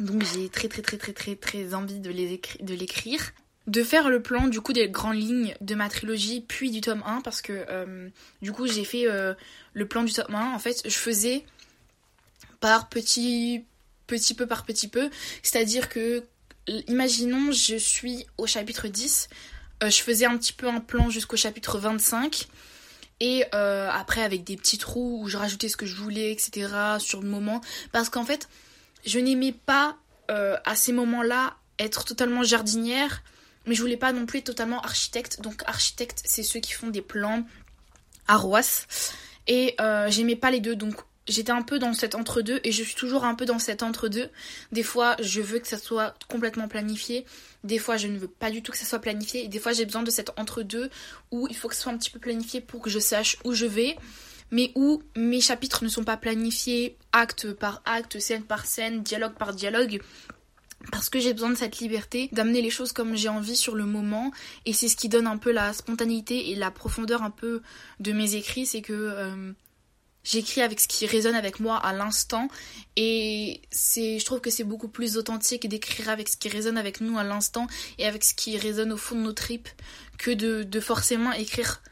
Donc 0.00 0.24
j'ai 0.24 0.48
très 0.48 0.68
très 0.68 0.82
très 0.82 0.96
très 0.96 1.12
très 1.12 1.36
très 1.36 1.74
envie 1.74 2.00
de 2.00 2.74
l'écrire. 2.74 3.32
De 3.68 3.84
faire 3.84 4.08
le 4.08 4.20
plan 4.20 4.48
du 4.48 4.60
coup 4.60 4.72
des 4.72 4.88
grandes 4.88 5.16
lignes 5.16 5.54
de 5.60 5.74
ma 5.76 5.88
trilogie 5.88 6.40
puis 6.40 6.70
du 6.70 6.80
tome 6.80 7.02
1 7.06 7.20
parce 7.20 7.40
que 7.40 7.52
euh, 7.68 8.08
du 8.42 8.50
coup 8.50 8.66
j'ai 8.66 8.84
fait 8.84 9.06
euh, 9.06 9.34
le 9.74 9.86
plan 9.86 10.02
du 10.02 10.12
tome 10.12 10.34
1. 10.34 10.54
En 10.54 10.58
fait 10.58 10.82
je 10.84 10.96
faisais 10.96 11.44
par 12.60 12.88
petit 12.88 13.64
petit 14.06 14.34
peu 14.34 14.46
par 14.46 14.64
petit 14.64 14.88
peu. 14.88 15.10
C'est-à-dire 15.42 15.88
que 15.88 16.24
imaginons, 16.88 17.52
je 17.52 17.76
suis 17.76 18.26
au 18.36 18.46
chapitre 18.46 18.88
10, 18.88 19.28
euh, 19.82 19.90
je 19.90 20.02
faisais 20.02 20.26
un 20.26 20.36
petit 20.36 20.52
peu 20.52 20.68
un 20.68 20.80
plan 20.80 21.10
jusqu'au 21.10 21.36
chapitre 21.36 21.78
25, 21.78 22.46
et 23.20 23.44
euh, 23.54 23.88
après 23.90 24.22
avec 24.22 24.44
des 24.44 24.56
petits 24.56 24.78
trous 24.78 25.20
où 25.22 25.28
je 25.28 25.36
rajoutais 25.36 25.68
ce 25.68 25.76
que 25.76 25.86
je 25.86 25.94
voulais, 25.96 26.32
etc. 26.32 26.68
sur 26.98 27.20
le 27.20 27.28
moment, 27.28 27.60
parce 27.92 28.08
qu'en 28.08 28.24
fait, 28.24 28.48
je 29.04 29.18
n'aimais 29.18 29.52
pas 29.52 29.96
euh, 30.30 30.56
à 30.64 30.76
ces 30.76 30.92
moments-là 30.92 31.56
être 31.78 32.04
totalement 32.04 32.42
jardinière, 32.42 33.22
mais 33.68 33.74
je 33.74 33.82
voulais 33.82 33.96
pas 33.96 34.12
non 34.12 34.26
plus 34.26 34.40
être 34.40 34.46
totalement 34.46 34.80
architecte. 34.80 35.40
Donc 35.40 35.62
architecte, 35.66 36.22
c'est 36.24 36.42
ceux 36.42 36.60
qui 36.60 36.72
font 36.72 36.88
des 36.88 37.02
plans 37.02 37.46
à 38.26 38.42
Et 39.46 39.76
j'aimais 40.08 40.36
pas 40.36 40.50
les 40.50 40.60
deux, 40.60 40.74
donc 40.74 40.96
j'étais 41.26 41.52
un 41.52 41.62
peu 41.62 41.78
dans 41.78 41.92
cet 41.92 42.14
entre-deux 42.14 42.60
et 42.64 42.72
je 42.72 42.82
suis 42.82 42.94
toujours 42.94 43.24
un 43.24 43.34
peu 43.34 43.44
dans 43.44 43.58
cet 43.58 43.82
entre-deux. 43.82 44.30
Des 44.72 44.82
fois, 44.82 45.14
je 45.20 45.40
veux 45.40 45.58
que 45.58 45.68
ça 45.68 45.78
soit 45.78 46.14
complètement 46.28 46.68
planifié. 46.68 47.26
Des 47.64 47.78
fois, 47.78 47.96
je 47.98 48.08
ne 48.08 48.18
veux 48.18 48.28
pas 48.28 48.50
du 48.50 48.62
tout 48.62 48.72
que 48.72 48.78
ça 48.78 48.86
soit 48.86 48.98
planifié. 48.98 49.44
Et 49.44 49.48
des 49.48 49.58
fois, 49.58 49.72
j'ai 49.72 49.84
besoin 49.84 50.02
de 50.02 50.10
cet 50.10 50.30
entre-deux 50.38 50.90
où 51.30 51.46
il 51.48 51.56
faut 51.56 51.68
que 51.68 51.74
ce 51.74 51.82
soit 51.82 51.92
un 51.92 51.98
petit 51.98 52.10
peu 52.10 52.18
planifié 52.18 52.60
pour 52.60 52.80
que 52.80 52.90
je 52.90 52.98
sache 52.98 53.36
où 53.44 53.52
je 53.52 53.66
vais. 53.66 53.96
Mais 54.50 54.72
où 54.74 55.02
mes 55.14 55.42
chapitres 55.42 55.84
ne 55.84 55.90
sont 55.90 56.04
pas 56.04 56.16
planifiés 56.16 56.96
acte 57.12 57.52
par 57.52 57.82
acte, 57.84 58.18
scène 58.18 58.44
par 58.44 58.64
scène, 58.64 59.02
dialogue 59.02 59.34
par 59.34 59.52
dialogue. 59.52 60.00
Parce 60.92 61.10
que 61.10 61.18
j'ai 61.18 61.32
besoin 61.32 61.50
de 61.50 61.56
cette 61.56 61.78
liberté 61.78 62.28
d'amener 62.32 62.62
les 62.62 62.70
choses 62.70 62.92
comme 62.92 63.16
j'ai 63.16 63.28
envie 63.28 63.56
sur 63.56 63.74
le 63.74 63.84
moment. 63.84 64.30
Et 64.64 64.72
c'est 64.72 64.88
ce 64.88 64.96
qui 64.96 65.08
donne 65.08 65.26
un 65.26 65.36
peu 65.36 65.50
la 65.50 65.72
spontanéité 65.72 66.50
et 66.50 66.54
la 66.54 66.70
profondeur 66.70 67.22
un 67.22 67.30
peu 67.30 67.62
de 68.00 68.12
mes 68.12 68.34
écrits. 68.34 68.66
C'est 68.66 68.82
que... 68.82 68.92
Euh, 68.92 69.52
j'écris 70.24 70.60
avec 70.60 70.80
ce 70.80 70.88
qui 70.88 71.06
résonne 71.06 71.34
avec 71.34 71.60
moi 71.60 71.76
à 71.76 71.92
l'instant 71.92 72.48
et 72.96 73.62
c'est 73.70 74.18
je 74.18 74.24
trouve 74.24 74.40
que 74.40 74.50
c'est 74.50 74.64
beaucoup 74.64 74.88
plus 74.88 75.16
authentique 75.16 75.66
d'écrire 75.68 76.08
avec 76.10 76.28
ce 76.28 76.36
qui 76.36 76.48
résonne 76.48 76.76
avec 76.76 77.00
nous 77.00 77.18
à 77.18 77.24
l'instant 77.24 77.66
et 77.98 78.06
avec 78.06 78.24
ce 78.24 78.34
qui 78.34 78.58
résonne 78.58 78.92
au 78.92 78.96
fond 78.96 79.14
de 79.14 79.20
nos 79.20 79.32
tripes 79.32 79.68
que 80.18 80.30
de, 80.30 80.80
forcément 80.80 81.32
écrire 81.32 81.82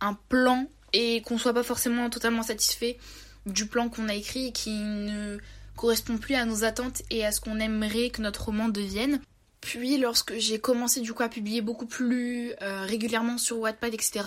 un 0.00 0.14
plan 0.28 0.66
et 0.92 1.22
qu'on 1.22 1.38
soit 1.38 1.54
pas 1.54 1.62
forcément 1.62 2.10
totalement 2.10 2.42
satisfait 2.42 2.98
du 3.46 3.66
plan 3.66 3.88
qu'on 3.88 4.08
a 4.08 4.14
écrit 4.14 4.48
et 4.48 4.52
qui 4.52 4.70
ne 4.70 5.38
correspond 5.78 6.18
plus 6.18 6.34
à 6.34 6.44
nos 6.44 6.64
attentes 6.64 7.02
et 7.10 7.24
à 7.24 7.32
ce 7.32 7.40
qu'on 7.40 7.60
aimerait 7.60 8.10
que 8.10 8.20
notre 8.20 8.46
roman 8.46 8.68
devienne. 8.68 9.20
puis 9.60 9.96
lorsque 9.96 10.36
j'ai 10.36 10.58
commencé 10.58 11.00
du 11.00 11.14
coup 11.14 11.22
à 11.22 11.28
publier 11.28 11.62
beaucoup 11.62 11.86
plus 11.86 12.52
euh, 12.62 12.82
régulièrement 12.82 13.38
sur 13.38 13.58
Wattpad, 13.58 13.94
etc., 13.94 14.24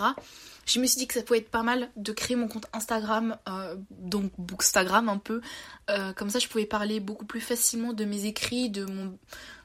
je 0.64 0.78
me 0.78 0.86
suis 0.86 0.98
dit 0.98 1.06
que 1.06 1.14
ça 1.14 1.22
pouvait 1.22 1.40
être 1.40 1.50
pas 1.50 1.62
mal 1.62 1.90
de 1.96 2.12
créer 2.12 2.36
mon 2.36 2.46
compte 2.46 2.66
Instagram, 2.72 3.36
euh, 3.48 3.74
donc 3.90 4.30
Bookstagram 4.38 5.08
un 5.08 5.18
peu. 5.18 5.40
Euh, 5.90 6.12
comme 6.12 6.30
ça, 6.30 6.38
je 6.38 6.46
pouvais 6.46 6.66
parler 6.66 7.00
beaucoup 7.00 7.24
plus 7.24 7.40
facilement 7.40 7.92
de 7.92 8.04
mes 8.04 8.26
écrits, 8.26 8.70
de 8.70 8.84
mon 8.84 9.18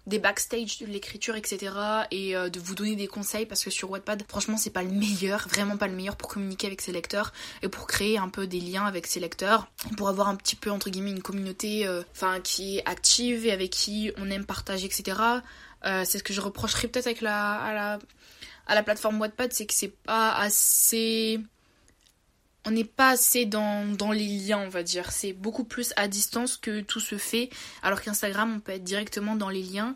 des 0.08 0.20
backstage 0.20 0.80
de 0.80 0.88
l'écriture, 0.88 1.36
etc. 1.36 1.74
Et 2.12 2.34
de 2.34 2.60
vous 2.60 2.74
donner 2.74 2.96
des 2.96 3.08
conseils 3.08 3.46
parce 3.46 3.64
que 3.64 3.70
sur 3.70 3.92
Wattpad, 3.92 4.24
franchement, 4.28 4.58
c'est 4.58 4.72
pas 4.72 4.82
le 4.82 4.90
meilleur, 4.90 5.48
vraiment 5.50 5.78
pas 5.78 5.88
le 5.88 5.94
meilleur 5.94 6.16
pour 6.16 6.30
communiquer 6.30 6.68
avec 6.68 6.82
ses 6.82 6.92
lecteurs 6.92 7.34
et 7.62 7.68
pour 7.68 7.88
créer 7.88 8.18
un 8.18 8.30
peu 8.30 8.48
des 8.48 8.60
liens 8.60 8.86
avec 8.86 9.06
ses 9.06 9.20
lecteurs, 9.20 9.68
pour 9.98 10.10
avoir 10.10 10.30
un 10.30 10.36
petit 10.36 10.56
peu 10.56 10.72
entre 10.72 10.90
guillemets 10.90 11.12
une 11.12 11.22
communauté, 11.22 11.88
enfin 12.12 12.40
qui 12.40 12.78
est 12.78 12.90
active 12.90 13.46
et 13.46 13.52
avec 13.52 13.70
qui 13.70 14.12
on 14.18 14.32
aime 14.32 14.46
partager, 14.46 14.86
etc. 14.86 15.42
Euh, 15.86 16.04
c'est 16.06 16.18
ce 16.18 16.24
que 16.24 16.34
je 16.34 16.42
reprocherais 16.42 16.88
peut-être 16.88 17.08
avec 17.08 17.22
la, 17.22 17.54
à, 17.54 17.74
la, 17.74 18.00
à 18.66 18.76
la 18.76 18.84
plateforme 18.84 19.20
Wattpad, 19.20 19.54
c'est 19.54 19.66
que 19.66 19.74
c'est 19.74 19.96
pas 20.04 20.34
assez. 20.34 21.40
On 22.66 22.72
n'est 22.72 22.84
pas 22.84 23.10
assez 23.10 23.46
dans, 23.46 24.12
les 24.12 24.28
liens, 24.28 24.60
on 24.60 24.70
va 24.70 24.84
dire. 24.84 25.12
C'est 25.12 25.34
beaucoup 25.34 25.64
plus 25.64 25.94
à 25.96 26.08
distance 26.08 26.58
que 26.58 26.82
tout 26.82 27.00
se 27.00 27.18
fait. 27.18 27.50
Alors 27.82 28.02
qu'Instagram, 28.02 28.56
on 28.58 28.60
peut 28.60 28.74
être 28.74 28.84
directement 28.84 29.36
dans 29.36 29.50
les 29.50 29.64
liens. 29.64 29.96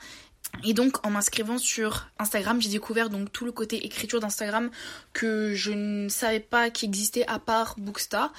Et 0.63 0.73
donc 0.73 1.05
en 1.05 1.11
m'inscrivant 1.11 1.57
sur 1.57 2.09
Instagram, 2.19 2.61
j'ai 2.61 2.69
découvert 2.69 3.09
donc 3.09 3.31
tout 3.31 3.45
le 3.45 3.51
côté 3.51 3.85
écriture 3.85 4.19
d'Instagram 4.19 4.69
que 5.13 5.53
je 5.53 5.71
ne 5.71 6.09
savais 6.09 6.41
pas 6.41 6.69
qu'il 6.69 6.89
existait 6.89 7.25
à 7.27 7.39
part 7.39 7.75
Booksta. 7.77 8.33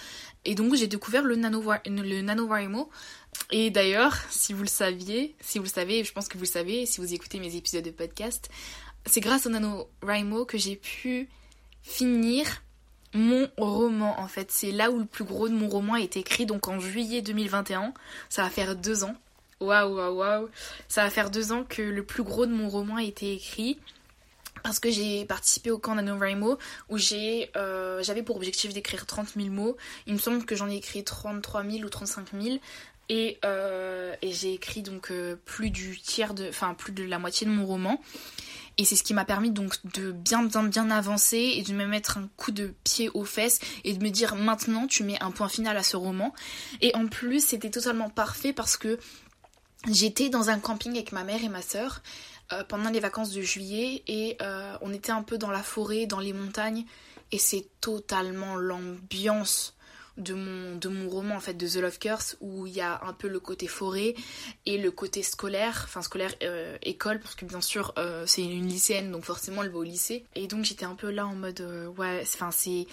Et 0.44 0.54
donc 0.54 0.74
j'ai 0.74 0.88
découvert 0.88 1.22
le, 1.22 1.36
Nano, 1.36 1.62
le 1.86 2.20
NaNoWriMo 2.20 2.90
et 3.50 3.70
d'ailleurs, 3.70 4.16
si 4.30 4.52
vous 4.52 4.62
le 4.62 4.68
saviez, 4.68 5.34
si 5.40 5.58
vous 5.58 5.64
le 5.64 5.70
savez, 5.70 6.04
je 6.04 6.12
pense 6.12 6.28
que 6.28 6.38
vous 6.38 6.44
le 6.44 6.48
savez, 6.48 6.86
si 6.86 7.00
vous 7.00 7.12
écoutez 7.12 7.38
mes 7.38 7.56
épisodes 7.56 7.84
de 7.84 7.90
podcast, 7.90 8.48
c'est 9.06 9.20
grâce 9.20 9.46
au 9.46 9.50
NaNoWriMo 9.50 10.44
que 10.44 10.58
j'ai 10.58 10.76
pu 10.76 11.28
finir 11.82 12.62
mon 13.14 13.48
roman 13.56 14.20
en 14.20 14.28
fait. 14.28 14.50
C'est 14.50 14.72
là 14.72 14.90
où 14.90 14.98
le 14.98 15.04
plus 15.04 15.24
gros 15.24 15.48
de 15.48 15.54
mon 15.54 15.68
roman 15.68 15.94
a 15.94 16.00
été 16.00 16.20
écrit, 16.20 16.46
donc 16.46 16.68
en 16.68 16.80
juillet 16.80 17.22
2021. 17.22 17.92
Ça 18.28 18.42
va 18.42 18.50
faire 18.50 18.76
deux 18.76 19.04
ans. 19.04 19.14
Waouh, 19.60 19.94
waouh, 19.94 20.16
waouh. 20.16 20.48
Ça 20.88 21.04
va 21.04 21.10
faire 21.10 21.30
deux 21.30 21.52
ans 21.52 21.64
que 21.64 21.82
le 21.82 22.04
plus 22.04 22.22
gros 22.22 22.46
de 22.46 22.52
mon 22.52 22.68
roman 22.68 22.96
a 22.96 23.02
été 23.02 23.32
écrit 23.32 23.78
parce 24.62 24.78
que 24.78 24.90
j'ai 24.90 25.24
participé 25.24 25.70
au 25.70 25.78
camp 25.78 25.94
NaNoWriMo 25.94 26.58
où 26.88 26.98
j'ai, 26.98 27.50
euh, 27.56 28.02
j'avais 28.02 28.22
pour 28.22 28.36
objectif 28.36 28.72
d'écrire 28.72 29.06
30 29.06 29.30
000 29.36 29.48
mots. 29.48 29.76
Il 30.06 30.14
me 30.14 30.18
semble 30.18 30.44
que 30.44 30.54
j'en 30.54 30.68
ai 30.68 30.76
écrit 30.76 31.04
33 31.04 31.64
000 31.64 31.84
ou 31.84 31.88
35 31.88 32.28
000. 32.40 32.58
Euh, 33.44 34.14
et, 34.22 34.32
j'ai 34.32 34.54
écrit 34.54 34.82
donc 34.82 35.10
euh, 35.10 35.36
plus 35.44 35.70
du 35.70 35.98
tiers 36.00 36.34
de. 36.34 36.48
Enfin, 36.48 36.74
plus 36.74 36.92
de 36.92 37.04
la 37.04 37.18
moitié 37.18 37.46
de 37.46 37.52
mon 37.52 37.66
roman. 37.66 38.00
Et 38.78 38.84
c'est 38.84 38.96
ce 38.96 39.02
qui 39.02 39.14
m'a 39.14 39.24
permis 39.24 39.50
donc 39.50 39.76
de 39.94 40.12
bien 40.12 40.42
bien 40.44 40.62
bien 40.62 40.90
avancer 40.90 41.54
et 41.56 41.62
de 41.62 41.72
me 41.72 41.86
mettre 41.86 42.18
un 42.18 42.28
coup 42.36 42.52
de 42.52 42.74
pied 42.84 43.10
aux 43.14 43.24
fesses 43.24 43.60
et 43.84 43.92
de 43.92 44.02
me 44.02 44.10
dire 44.10 44.34
maintenant 44.34 44.86
tu 44.86 45.04
mets 45.04 45.22
un 45.22 45.30
point 45.30 45.48
final 45.48 45.76
à 45.76 45.82
ce 45.82 45.96
roman. 45.96 46.32
Et 46.80 46.94
en 46.96 47.06
plus 47.06 47.44
c'était 47.44 47.70
totalement 47.70 48.10
parfait 48.10 48.52
parce 48.52 48.76
que 48.76 48.98
j'étais 49.90 50.28
dans 50.28 50.50
un 50.50 50.58
camping 50.58 50.92
avec 50.92 51.12
ma 51.12 51.24
mère 51.24 51.44
et 51.44 51.48
ma 51.48 51.62
soeur 51.62 52.02
euh, 52.52 52.64
pendant 52.64 52.90
les 52.90 53.00
vacances 53.00 53.30
de 53.30 53.42
juillet 53.42 54.02
et 54.06 54.38
on 54.80 54.92
était 54.92 55.12
un 55.12 55.22
peu 55.22 55.38
dans 55.38 55.50
la 55.50 55.62
forêt, 55.62 56.06
dans 56.06 56.20
les 56.20 56.32
montagnes 56.32 56.84
et 57.30 57.38
c'est 57.38 57.66
totalement 57.80 58.56
l'ambiance 58.56 59.74
de 60.18 60.34
mon, 60.34 60.76
de 60.76 60.88
mon 60.88 61.08
roman 61.08 61.36
en 61.36 61.40
fait 61.40 61.54
de 61.54 61.66
The 61.66 61.76
Love 61.76 61.98
Curse 61.98 62.36
où 62.40 62.66
il 62.66 62.74
y 62.74 62.80
a 62.80 63.00
un 63.04 63.12
peu 63.12 63.28
le 63.28 63.40
côté 63.40 63.66
forêt 63.66 64.14
et 64.66 64.78
le 64.78 64.90
côté 64.90 65.22
scolaire, 65.22 65.82
enfin 65.84 66.02
scolaire 66.02 66.34
euh, 66.42 66.76
école 66.82 67.18
parce 67.20 67.34
que 67.34 67.44
bien 67.44 67.60
sûr 67.60 67.94
euh, 67.98 68.24
c'est 68.26 68.42
une 68.42 68.68
lycéenne 68.68 69.10
donc 69.10 69.24
forcément 69.24 69.62
elle 69.62 69.70
va 69.70 69.78
au 69.78 69.82
lycée 69.82 70.24
et 70.34 70.46
donc 70.46 70.64
j'étais 70.64 70.84
un 70.84 70.94
peu 70.94 71.10
là 71.10 71.26
en 71.26 71.34
mode 71.34 71.60
euh, 71.62 71.86
ouais 71.86 72.20
enfin 72.22 72.50
c'est 72.50 72.86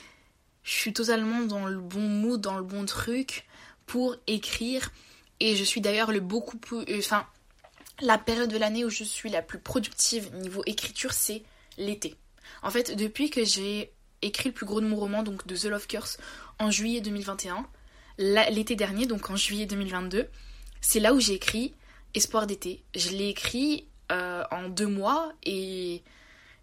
je 0.63 0.71
suis 0.71 0.93
totalement 0.93 1.41
dans 1.41 1.65
le 1.65 1.79
bon 1.79 2.01
mood, 2.01 2.39
dans 2.39 2.57
le 2.57 2.63
bon 2.63 2.85
truc 2.85 3.45
pour 3.85 4.15
écrire 4.27 4.91
et 5.39 5.55
je 5.55 5.63
suis 5.63 5.81
d'ailleurs 5.81 6.11
le 6.11 6.21
beaucoup 6.21 6.57
plus 6.57 6.85
enfin 6.97 7.27
la 8.01 8.17
période 8.17 8.49
de 8.49 8.57
l'année 8.57 8.85
où 8.85 8.89
je 8.89 9.03
suis 9.03 9.29
la 9.29 9.41
plus 9.41 9.59
productive 9.59 10.33
niveau 10.35 10.63
écriture 10.65 11.11
c'est 11.11 11.43
l'été. 11.77 12.15
En 12.63 12.71
fait 12.71 12.95
depuis 12.95 13.29
que 13.29 13.43
j'ai 13.43 13.91
écrit 14.21 14.49
le 14.49 14.53
plus 14.53 14.65
gros 14.65 14.81
de 14.81 14.87
mon 14.87 14.95
roman 14.95 15.23
donc 15.23 15.47
de 15.47 15.55
The 15.55 15.65
Love 15.65 15.87
Curse 15.87 16.17
en 16.59 16.71
juillet 16.71 17.01
2021, 17.01 17.65
l'été 18.17 18.75
dernier, 18.75 19.05
donc 19.05 19.29
en 19.29 19.35
juillet 19.35 19.65
2022. 19.65 20.27
C'est 20.81 20.99
là 20.99 21.13
où 21.13 21.19
j'ai 21.19 21.33
écrit 21.33 21.73
Espoir 22.13 22.47
d'été. 22.47 22.83
Je 22.95 23.09
l'ai 23.09 23.29
écrit 23.29 23.87
euh, 24.11 24.43
en 24.51 24.69
deux 24.69 24.87
mois 24.87 25.31
et, 25.43 26.01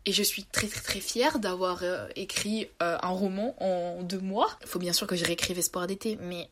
et, 0.04 0.12
je 0.12 0.22
suis 0.22 0.44
très 0.44 0.66
très 0.66 0.80
très 0.80 1.00
fière 1.00 1.38
d'avoir 1.38 1.82
euh, 1.82 2.08
écrit 2.16 2.68
euh, 2.82 2.98
un 3.00 3.08
roman 3.08 3.54
en 3.62 4.02
deux 4.02 4.18
mois. 4.18 4.50
Il 4.62 4.68
faut 4.68 4.78
bien 4.78 4.92
sûr 4.92 5.06
que 5.06 5.14
je 5.14 5.24
réécrive 5.24 5.58
Espoir 5.58 5.86
d'été, 5.86 6.18
mais 6.20 6.50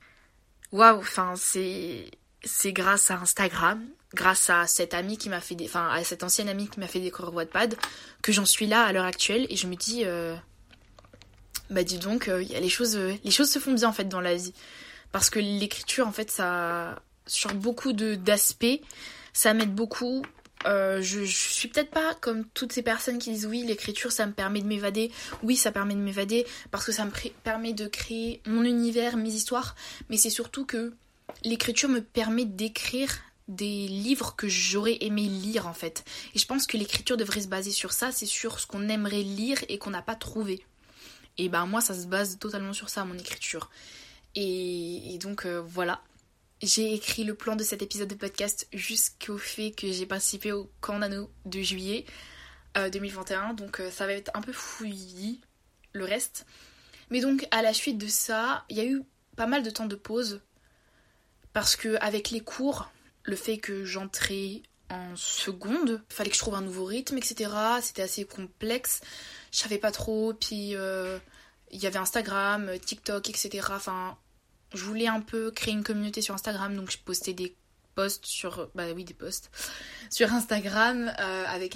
waouh, 0.70 0.98
enfin 0.98 1.34
c'est 1.36 2.10
c'est 2.44 2.72
grâce 2.72 3.10
à 3.10 3.16
Instagram, 3.16 3.84
grâce 4.14 4.50
à 4.50 4.66
cette 4.66 4.94
amie 4.94 5.18
qui 5.18 5.28
m'a 5.28 5.40
fait 5.40 5.54
des, 5.54 5.64
enfin 5.64 5.88
à 5.88 6.04
cette 6.04 6.22
ancienne 6.22 6.48
amie 6.48 6.68
qui 6.68 6.78
m'a 6.78 6.86
fait 6.86 7.00
découvrir 7.00 7.34
Wattpad 7.34 7.76
que 8.22 8.32
j'en 8.32 8.44
suis 8.44 8.66
là 8.66 8.84
à 8.84 8.92
l'heure 8.92 9.06
actuelle 9.06 9.46
et 9.48 9.56
je 9.56 9.66
me 9.66 9.74
dis 9.74 10.04
bah 11.70 11.82
dis 11.82 11.98
donc, 11.98 12.28
euh, 12.28 12.42
y 12.42 12.54
a 12.54 12.60
les 12.60 12.68
choses, 12.68 12.96
euh, 12.96 13.14
les 13.24 13.30
choses 13.30 13.50
se 13.50 13.58
font 13.58 13.72
bien 13.72 13.88
en 13.88 13.92
fait 13.92 14.08
dans 14.08 14.20
la 14.20 14.34
vie. 14.34 14.52
Parce 15.12 15.30
que 15.30 15.38
l'écriture, 15.38 16.06
en 16.06 16.12
fait, 16.12 16.30
ça, 16.30 17.00
sur 17.26 17.54
beaucoup 17.54 17.92
d'aspects, 17.92 18.80
ça 19.32 19.54
m'aide 19.54 19.74
beaucoup. 19.74 20.22
Euh, 20.66 21.02
je, 21.02 21.24
je, 21.24 21.36
suis 21.36 21.68
peut-être 21.68 21.90
pas 21.90 22.14
comme 22.14 22.46
toutes 22.54 22.72
ces 22.72 22.82
personnes 22.82 23.18
qui 23.18 23.30
disent 23.30 23.46
oui, 23.46 23.64
l'écriture 23.64 24.12
ça 24.12 24.26
me 24.26 24.32
permet 24.32 24.60
de 24.60 24.66
m'évader. 24.66 25.10
Oui, 25.42 25.56
ça 25.56 25.72
permet 25.72 25.94
de 25.94 26.00
m'évader 26.00 26.46
parce 26.70 26.84
que 26.86 26.92
ça 26.92 27.04
me 27.04 27.10
permet 27.42 27.74
de 27.74 27.86
créer 27.86 28.40
mon 28.46 28.64
univers, 28.64 29.16
mes 29.16 29.30
histoires. 29.30 29.74
Mais 30.08 30.16
c'est 30.16 30.30
surtout 30.30 30.64
que 30.64 30.94
l'écriture 31.44 31.88
me 31.88 32.00
permet 32.00 32.44
d'écrire 32.44 33.10
des 33.48 33.88
livres 33.88 34.36
que 34.36 34.48
j'aurais 34.48 34.98
aimé 35.00 35.22
lire 35.22 35.66
en 35.66 35.74
fait. 35.74 36.04
Et 36.34 36.38
je 36.38 36.46
pense 36.46 36.66
que 36.66 36.76
l'écriture 36.76 37.16
devrait 37.16 37.42
se 37.42 37.48
baser 37.48 37.72
sur 37.72 37.92
ça, 37.92 38.10
c'est 38.10 38.26
sur 38.26 38.58
ce 38.58 38.66
qu'on 38.66 38.88
aimerait 38.88 39.22
lire 39.22 39.58
et 39.68 39.78
qu'on 39.78 39.90
n'a 39.90 40.02
pas 40.02 40.14
trouvé. 40.14 40.64
Et 41.38 41.48
ben 41.48 41.66
moi, 41.66 41.80
ça 41.80 41.94
se 41.94 42.06
base 42.06 42.38
totalement 42.38 42.72
sur 42.72 42.88
ça, 42.88 43.04
mon 43.04 43.18
écriture. 43.18 43.70
Et, 44.34 45.18
donc 45.20 45.46
euh, 45.46 45.60
voilà. 45.60 46.02
J'ai 46.62 46.94
écrit 46.94 47.24
le 47.24 47.34
plan 47.34 47.56
de 47.56 47.62
cet 47.62 47.82
épisode 47.82 48.08
de 48.08 48.14
podcast 48.14 48.68
jusqu'au 48.72 49.36
fait 49.36 49.72
que 49.72 49.90
j'ai 49.92 50.06
participé 50.06 50.52
au 50.52 50.70
camp 50.80 50.98
de 50.98 51.62
juillet 51.62 52.06
2021. 52.74 53.50
Euh, 53.50 53.54
donc 53.54 53.80
euh, 53.80 53.90
ça 53.90 54.06
va 54.06 54.12
être 54.12 54.30
un 54.34 54.40
peu 54.40 54.52
fouillis 54.52 55.40
le 55.92 56.04
reste. 56.04 56.46
Mais 57.10 57.20
donc 57.20 57.46
à 57.50 57.60
la 57.60 57.74
suite 57.74 57.98
de 57.98 58.06
ça, 58.06 58.64
il 58.68 58.76
y 58.76 58.80
a 58.80 58.84
eu 58.84 59.02
pas 59.36 59.46
mal 59.46 59.62
de 59.62 59.70
temps 59.70 59.86
de 59.86 59.96
pause. 59.96 60.40
Parce 61.52 61.76
que 61.76 61.96
avec 62.00 62.30
les 62.30 62.40
cours, 62.40 62.90
le 63.24 63.36
fait 63.36 63.58
que 63.58 63.84
j'entrais 63.84 64.62
en 64.90 65.16
seconde, 65.16 66.02
fallait 66.08 66.30
que 66.30 66.36
je 66.36 66.40
trouve 66.40 66.54
un 66.54 66.62
nouveau 66.62 66.84
rythme, 66.84 67.16
etc. 67.18 67.50
C'était 67.80 68.02
assez 68.02 68.24
complexe 68.24 69.00
je 69.54 69.60
savais 69.60 69.78
pas 69.78 69.92
trop. 69.92 70.34
Puis 70.34 70.74
euh, 70.74 71.18
il 71.70 71.80
y 71.80 71.86
avait 71.86 71.98
Instagram, 71.98 72.70
TikTok, 72.84 73.30
etc. 73.30 73.68
Enfin, 73.70 74.18
je 74.74 74.84
voulais 74.84 75.06
un 75.06 75.20
peu 75.20 75.50
créer 75.50 75.72
une 75.72 75.84
communauté 75.84 76.20
sur 76.20 76.34
Instagram, 76.34 76.76
donc 76.76 76.90
je 76.90 76.98
postais 76.98 77.32
des 77.32 77.54
posts 77.94 78.26
sur, 78.26 78.68
bah 78.74 78.84
oui, 78.94 79.04
des 79.04 79.14
posts 79.14 79.50
sur 80.10 80.32
Instagram 80.32 81.12
euh, 81.20 81.68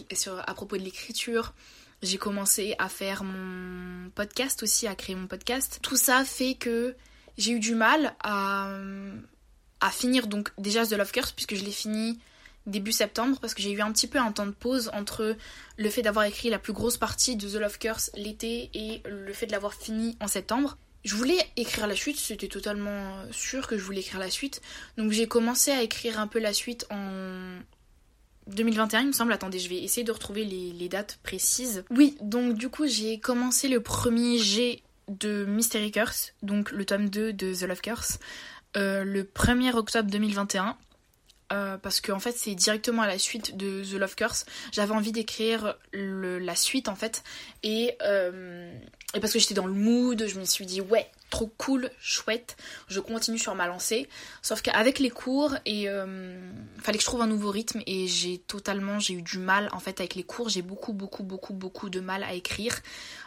à 0.46 0.54
propos 0.54 0.76
de 0.76 0.82
l'écriture. 0.82 1.54
J'ai 2.02 2.18
commencé 2.18 2.76
à 2.78 2.88
faire 2.88 3.24
mon 3.24 4.10
podcast 4.10 4.62
aussi, 4.62 4.86
à 4.86 4.94
créer 4.94 5.16
mon 5.16 5.26
podcast. 5.26 5.78
Tout 5.82 5.96
ça 5.96 6.24
fait 6.24 6.54
que 6.54 6.96
j'ai 7.36 7.52
eu 7.52 7.60
du 7.60 7.74
mal 7.74 8.14
à, 8.22 8.70
à 9.80 9.90
finir 9.90 10.28
donc 10.28 10.52
déjà 10.58 10.86
The 10.86 10.92
Love 10.92 11.10
Curse 11.10 11.32
puisque 11.32 11.56
je 11.56 11.64
l'ai 11.64 11.72
fini 11.72 12.20
début 12.68 12.92
septembre 12.92 13.38
parce 13.40 13.54
que 13.54 13.62
j'ai 13.62 13.72
eu 13.72 13.80
un 13.80 13.92
petit 13.92 14.06
peu 14.06 14.18
un 14.18 14.32
temps 14.32 14.46
de 14.46 14.52
pause 14.52 14.90
entre 14.94 15.36
le 15.76 15.90
fait 15.90 16.02
d'avoir 16.02 16.24
écrit 16.24 16.50
la 16.50 16.58
plus 16.58 16.72
grosse 16.72 16.96
partie 16.96 17.36
de 17.36 17.48
The 17.48 17.54
Love 17.54 17.78
Curse 17.78 18.10
l'été 18.14 18.70
et 18.74 19.02
le 19.08 19.32
fait 19.32 19.46
de 19.46 19.52
l'avoir 19.52 19.74
fini 19.74 20.16
en 20.20 20.28
septembre. 20.28 20.76
Je 21.04 21.14
voulais 21.14 21.38
écrire 21.56 21.86
la 21.86 21.96
suite, 21.96 22.18
c'était 22.18 22.48
totalement 22.48 23.14
sûr 23.30 23.66
que 23.66 23.78
je 23.78 23.82
voulais 23.82 24.00
écrire 24.00 24.20
la 24.20 24.30
suite. 24.30 24.60
Donc 24.96 25.12
j'ai 25.12 25.26
commencé 25.26 25.70
à 25.70 25.82
écrire 25.82 26.20
un 26.20 26.26
peu 26.26 26.38
la 26.38 26.52
suite 26.52 26.86
en 26.90 27.58
2021, 28.48 29.00
il 29.00 29.06
me 29.08 29.12
semble. 29.12 29.32
Attendez, 29.32 29.58
je 29.58 29.68
vais 29.68 29.82
essayer 29.82 30.04
de 30.04 30.12
retrouver 30.12 30.44
les, 30.44 30.88
dates 30.88 31.18
précises. 31.22 31.84
Oui, 31.90 32.16
donc 32.20 32.54
du 32.54 32.68
coup 32.68 32.86
j'ai 32.86 33.20
commencé 33.20 33.68
le 33.68 33.80
premier 33.80 34.38
G 34.38 34.82
de 35.08 35.44
Mystery 35.46 35.90
Curse, 35.90 36.34
donc 36.42 36.70
le 36.72 36.84
tome 36.84 37.08
2 37.08 37.32
de 37.32 37.54
The 37.54 37.62
Love 37.62 37.80
Curse, 37.80 38.18
euh, 38.76 39.04
le 39.04 39.22
1er 39.22 39.74
octobre 39.74 40.10
2021. 40.10 40.76
Euh, 41.50 41.78
parce 41.78 42.02
qu'en 42.02 42.16
en 42.16 42.20
fait 42.20 42.36
c'est 42.36 42.54
directement 42.54 43.00
à 43.00 43.06
la 43.06 43.18
suite 43.18 43.56
de 43.56 43.82
The 43.82 43.94
Love 43.94 44.14
Curse. 44.16 44.44
J'avais 44.70 44.92
envie 44.92 45.12
d'écrire 45.12 45.76
la 45.92 46.54
suite 46.54 46.88
en 46.88 46.94
fait 46.94 47.22
et, 47.62 47.96
euh, 48.02 48.70
et 49.14 49.20
parce 49.20 49.32
que 49.32 49.38
j'étais 49.38 49.54
dans 49.54 49.66
le 49.66 49.72
mood, 49.72 50.26
je 50.26 50.38
me 50.38 50.44
suis 50.44 50.66
dit 50.66 50.82
ouais 50.82 51.08
trop 51.30 51.46
cool, 51.58 51.90
chouette, 52.00 52.56
je 52.88 53.00
continue 53.00 53.38
sur 53.38 53.54
ma 53.54 53.66
lancée. 53.66 54.08
Sauf 54.42 54.62
qu'avec 54.62 54.98
les 54.98 55.10
cours, 55.10 55.54
et 55.66 55.88
euh, 55.88 56.50
fallait 56.80 56.98
que 56.98 57.02
je 57.02 57.08
trouve 57.08 57.22
un 57.22 57.26
nouveau 57.26 57.50
rythme 57.50 57.82
et 57.86 58.06
j'ai 58.06 58.38
totalement, 58.38 58.98
j'ai 58.98 59.14
eu 59.14 59.22
du 59.22 59.38
mal 59.38 59.68
en 59.72 59.80
fait 59.80 60.00
avec 60.00 60.14
les 60.14 60.22
cours, 60.22 60.48
j'ai 60.48 60.62
beaucoup, 60.62 60.92
beaucoup, 60.92 61.22
beaucoup, 61.22 61.52
beaucoup 61.52 61.90
de 61.90 62.00
mal 62.00 62.22
à 62.22 62.32
écrire. 62.32 62.78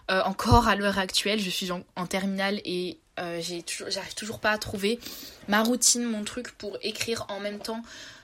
Euh, 0.10 0.22
encore 0.24 0.68
à 0.68 0.76
l'heure 0.76 0.98
actuelle, 0.98 1.40
je 1.40 1.50
suis 1.50 1.72
en, 1.72 1.82
terminale 2.08 2.60
et 2.66 3.00
euh, 3.20 3.42
j'arrive 3.90 4.16
toujours 4.16 4.40
pas 4.40 4.52
à 4.52 4.58
trouver 4.58 5.00
ma 5.48 5.64
routine, 5.64 6.04
mon 6.04 6.24
truc 6.24 6.52
pour 6.52 6.78
écrire 6.82 7.26
en 7.30 7.40
même 7.40 7.60
temps 7.60 7.84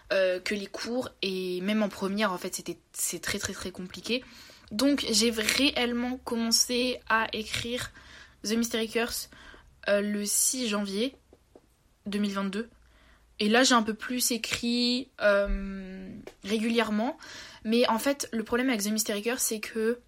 que 0.09 0.55
les 0.55 0.67
cours 0.67 1.09
et 1.21 1.59
même 1.59 1.83
en 1.83 1.89
première 1.89 2.31
en 2.31 2.37
fait 2.37 2.55
c'était 2.55 2.77
c'est 2.93 3.21
très 3.21 3.39
très 3.39 3.51
très 3.51 3.71
compliqué. 3.71 4.23
Donc 4.71 5.05
j'ai 5.09 5.31
réellement 5.31 6.17
commencé 6.23 7.01
à 7.09 7.27
écrire 7.33 7.91
The 8.43 8.51
Mystery 8.51 8.87
Curse 8.87 9.29
euh, 9.89 10.01
le 10.01 10.25
6 10.25 10.67
janvier 10.67 11.15
2022. 12.05 12.69
Et 13.39 13.49
là, 13.49 13.63
j'ai 13.63 13.75
un 13.75 13.83
peu 13.83 13.93
plus 13.93 14.31
écrit 14.31 15.09
euh, 15.21 16.09
régulièrement. 16.43 17.17
Mais 17.63 17.87
en 17.87 17.99
fait, 17.99 18.27
le 18.31 18.43
problème 18.43 18.69
avec 18.69 18.81
The 18.81 18.87
Mystery 18.87 19.21
Curse, 19.21 19.43
c'est 19.43 19.59
que 19.59 19.99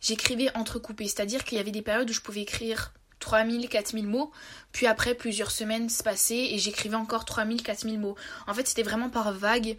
j'écrivais 0.00 0.54
entrecoupé. 0.56 1.06
C'est-à-dire 1.06 1.44
qu'il 1.44 1.58
y 1.58 1.60
avait 1.60 1.70
des 1.70 1.82
périodes 1.82 2.08
où 2.08 2.12
je 2.12 2.20
pouvais 2.20 2.42
écrire 2.42 2.92
3000, 3.20 3.68
4000 3.68 4.06
mots. 4.06 4.30
Puis 4.72 4.86
après, 4.86 5.14
plusieurs 5.14 5.50
semaines 5.50 5.88
se 5.88 6.02
passaient 6.02 6.52
et 6.52 6.58
j'écrivais 6.58 6.96
encore 6.96 7.24
3000, 7.24 7.62
4000 7.62 7.98
mots. 7.98 8.16
En 8.46 8.54
fait, 8.54 8.66
c'était 8.66 8.82
vraiment 8.82 9.10
par 9.10 9.32
vague. 9.32 9.76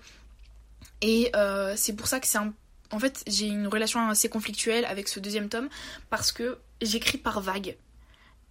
Et 1.02 1.32
euh, 1.36 1.74
c'est 1.76 1.94
pour 1.94 2.08
ça 2.08 2.20
que 2.20 2.28
c'est. 2.28 2.40
En 2.92 3.00
fait, 3.00 3.24
j'ai 3.28 3.48
une 3.48 3.68
relation 3.68 4.08
assez 4.10 4.30
conflictuelle 4.30 4.86
avec 4.86 5.08
ce 5.08 5.20
deuxième 5.20 5.50
tome 5.50 5.70
parce 6.10 6.32
que 6.32 6.60
j'écris 6.82 7.18
par 7.18 7.42
vague. 7.42 7.78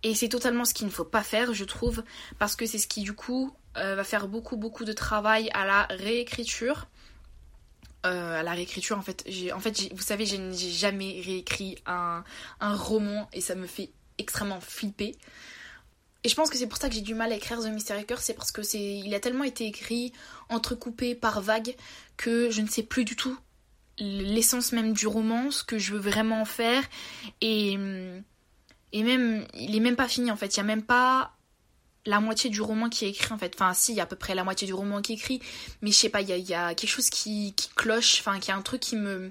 Et 0.05 0.15
c'est 0.15 0.29
totalement 0.29 0.65
ce 0.65 0.75
qu'il 0.75 0.87
ne 0.87 0.93
faut 0.93 1.05
pas 1.05 1.23
faire, 1.23 1.55
je 1.55 1.65
trouve, 1.65 2.05
parce 2.39 2.55
que 2.55 2.67
c'est 2.67 2.79
ce 2.79 2.87
qui, 2.87 3.01
du 3.03 3.15
coup, 3.15 3.53
euh, 3.79 3.97
va 3.97 4.05
faire 4.05 4.29
beaucoup, 4.29 4.57
beaucoup 4.57 4.85
de 4.85 4.93
travail 4.93 5.51
à 5.55 5.65
la 5.65 5.85
réécriture. 5.91 6.87
Euh, 8.05 8.39
à 8.39 8.43
la 8.43 8.53
réécriture, 8.53 8.99
en 8.99 9.03
fait, 9.03 9.27
en 9.55 9.61
fait 9.61 9.93
vous 9.95 10.03
savez, 10.03 10.27
j'ai 10.27 10.53
jamais 10.53 11.23
réécrit 11.25 11.77
un, 11.87 12.23
un 12.61 12.77
roman 12.77 13.31
et 13.33 13.41
ça 13.41 13.55
me 13.55 13.67
fait 13.67 13.91
extrêmement 14.19 14.61
flipper. 14.61 15.17
Et 16.23 16.29
je 16.29 16.35
pense 16.35 16.51
que 16.51 16.59
c'est 16.59 16.67
pour 16.67 16.77
ça 16.77 16.91
que 16.91 16.95
j'ai 16.95 17.01
du 17.01 17.15
mal 17.15 17.33
à 17.33 17.37
écrire 17.37 17.61
The 17.61 17.69
Mystery 17.69 18.05
Curse, 18.05 18.25
c'est 18.25 18.35
parce 18.35 18.53
que 18.53 18.63
c'est, 18.63 18.99
il 18.99 19.15
a 19.15 19.21
tellement 19.21 19.45
été 19.45 19.67
écrit, 19.67 20.13
entrecoupé 20.51 21.15
par 21.15 21.41
vagues, 21.41 21.75
que 22.19 22.51
je 22.51 22.61
ne 22.61 22.69
sais 22.69 22.83
plus 22.83 23.07
du 23.07 23.17
tout 23.17 23.39
l'essence 23.99 24.73
même 24.73 24.93
du 24.93 25.07
roman, 25.07 25.51
ce 25.51 25.63
que 25.63 25.79
je 25.79 25.93
veux 25.93 26.01
vraiment 26.01 26.45
faire. 26.45 26.83
Et 27.41 27.77
hum, 27.77 28.23
et 28.95 29.03
même, 29.03 29.45
il 29.55 29.75
est 29.75 29.81
même 29.81 29.97
pas 29.97 30.07
fini 30.07 30.31
en 30.31 30.37
fait. 30.37 30.55
Il 30.55 30.59
y 30.59 30.61
a 30.61 30.65
même 30.65 30.85
pas 30.85 31.33
la 32.07 32.21
moitié 32.21 32.49
du 32.49 32.61
roman 32.61 32.89
qui 32.89 33.05
est 33.05 33.11
écrit 33.11 33.33
en 33.33 33.39
fait. 33.39 33.53
Enfin, 33.57 33.75
si, 33.75 33.93
il 33.93 33.97
y 33.97 34.01
a 34.01 34.05
à 34.05 34.07
peu 34.07 34.15
près 34.15 34.37
la 34.37 34.45
moitié 34.45 34.69
du 34.69 34.73
roman 34.73 35.03
qui 35.03 35.13
est 35.13 35.17
écrit. 35.17 35.43
Mais 35.83 35.91
je 35.91 35.97
sais 35.97 36.09
pas, 36.09 36.21
il 36.21 36.29
y 36.29 36.55
a, 36.55 36.75
quelque 36.77 36.89
chose 36.89 37.11
qui, 37.11 37.57
cloche. 37.75 38.21
Enfin, 38.21 38.39
qui 38.39 38.53
a 38.53 38.57
un 38.57 38.63
truc 38.63 38.81
qui 38.81 38.95
me. 38.95 39.31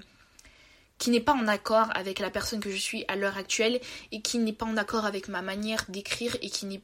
qui 0.98 1.10
n'est 1.10 1.20
pas 1.20 1.32
en 1.32 1.48
accord 1.48 1.88
avec 1.94 2.18
la 2.18 2.28
personne 2.28 2.60
que 2.60 2.70
je 2.70 2.76
suis 2.76 3.06
à 3.08 3.16
l'heure 3.16 3.38
actuelle. 3.38 3.80
Et 4.12 4.20
qui 4.20 4.36
n'est 4.38 4.52
pas 4.52 4.66
en 4.66 4.76
accord 4.76 5.06
avec 5.06 5.28
ma 5.28 5.40
manière 5.40 5.86
d'écrire. 5.88 6.36
Et 6.42 6.50
qui 6.50 6.66
n'est. 6.66 6.82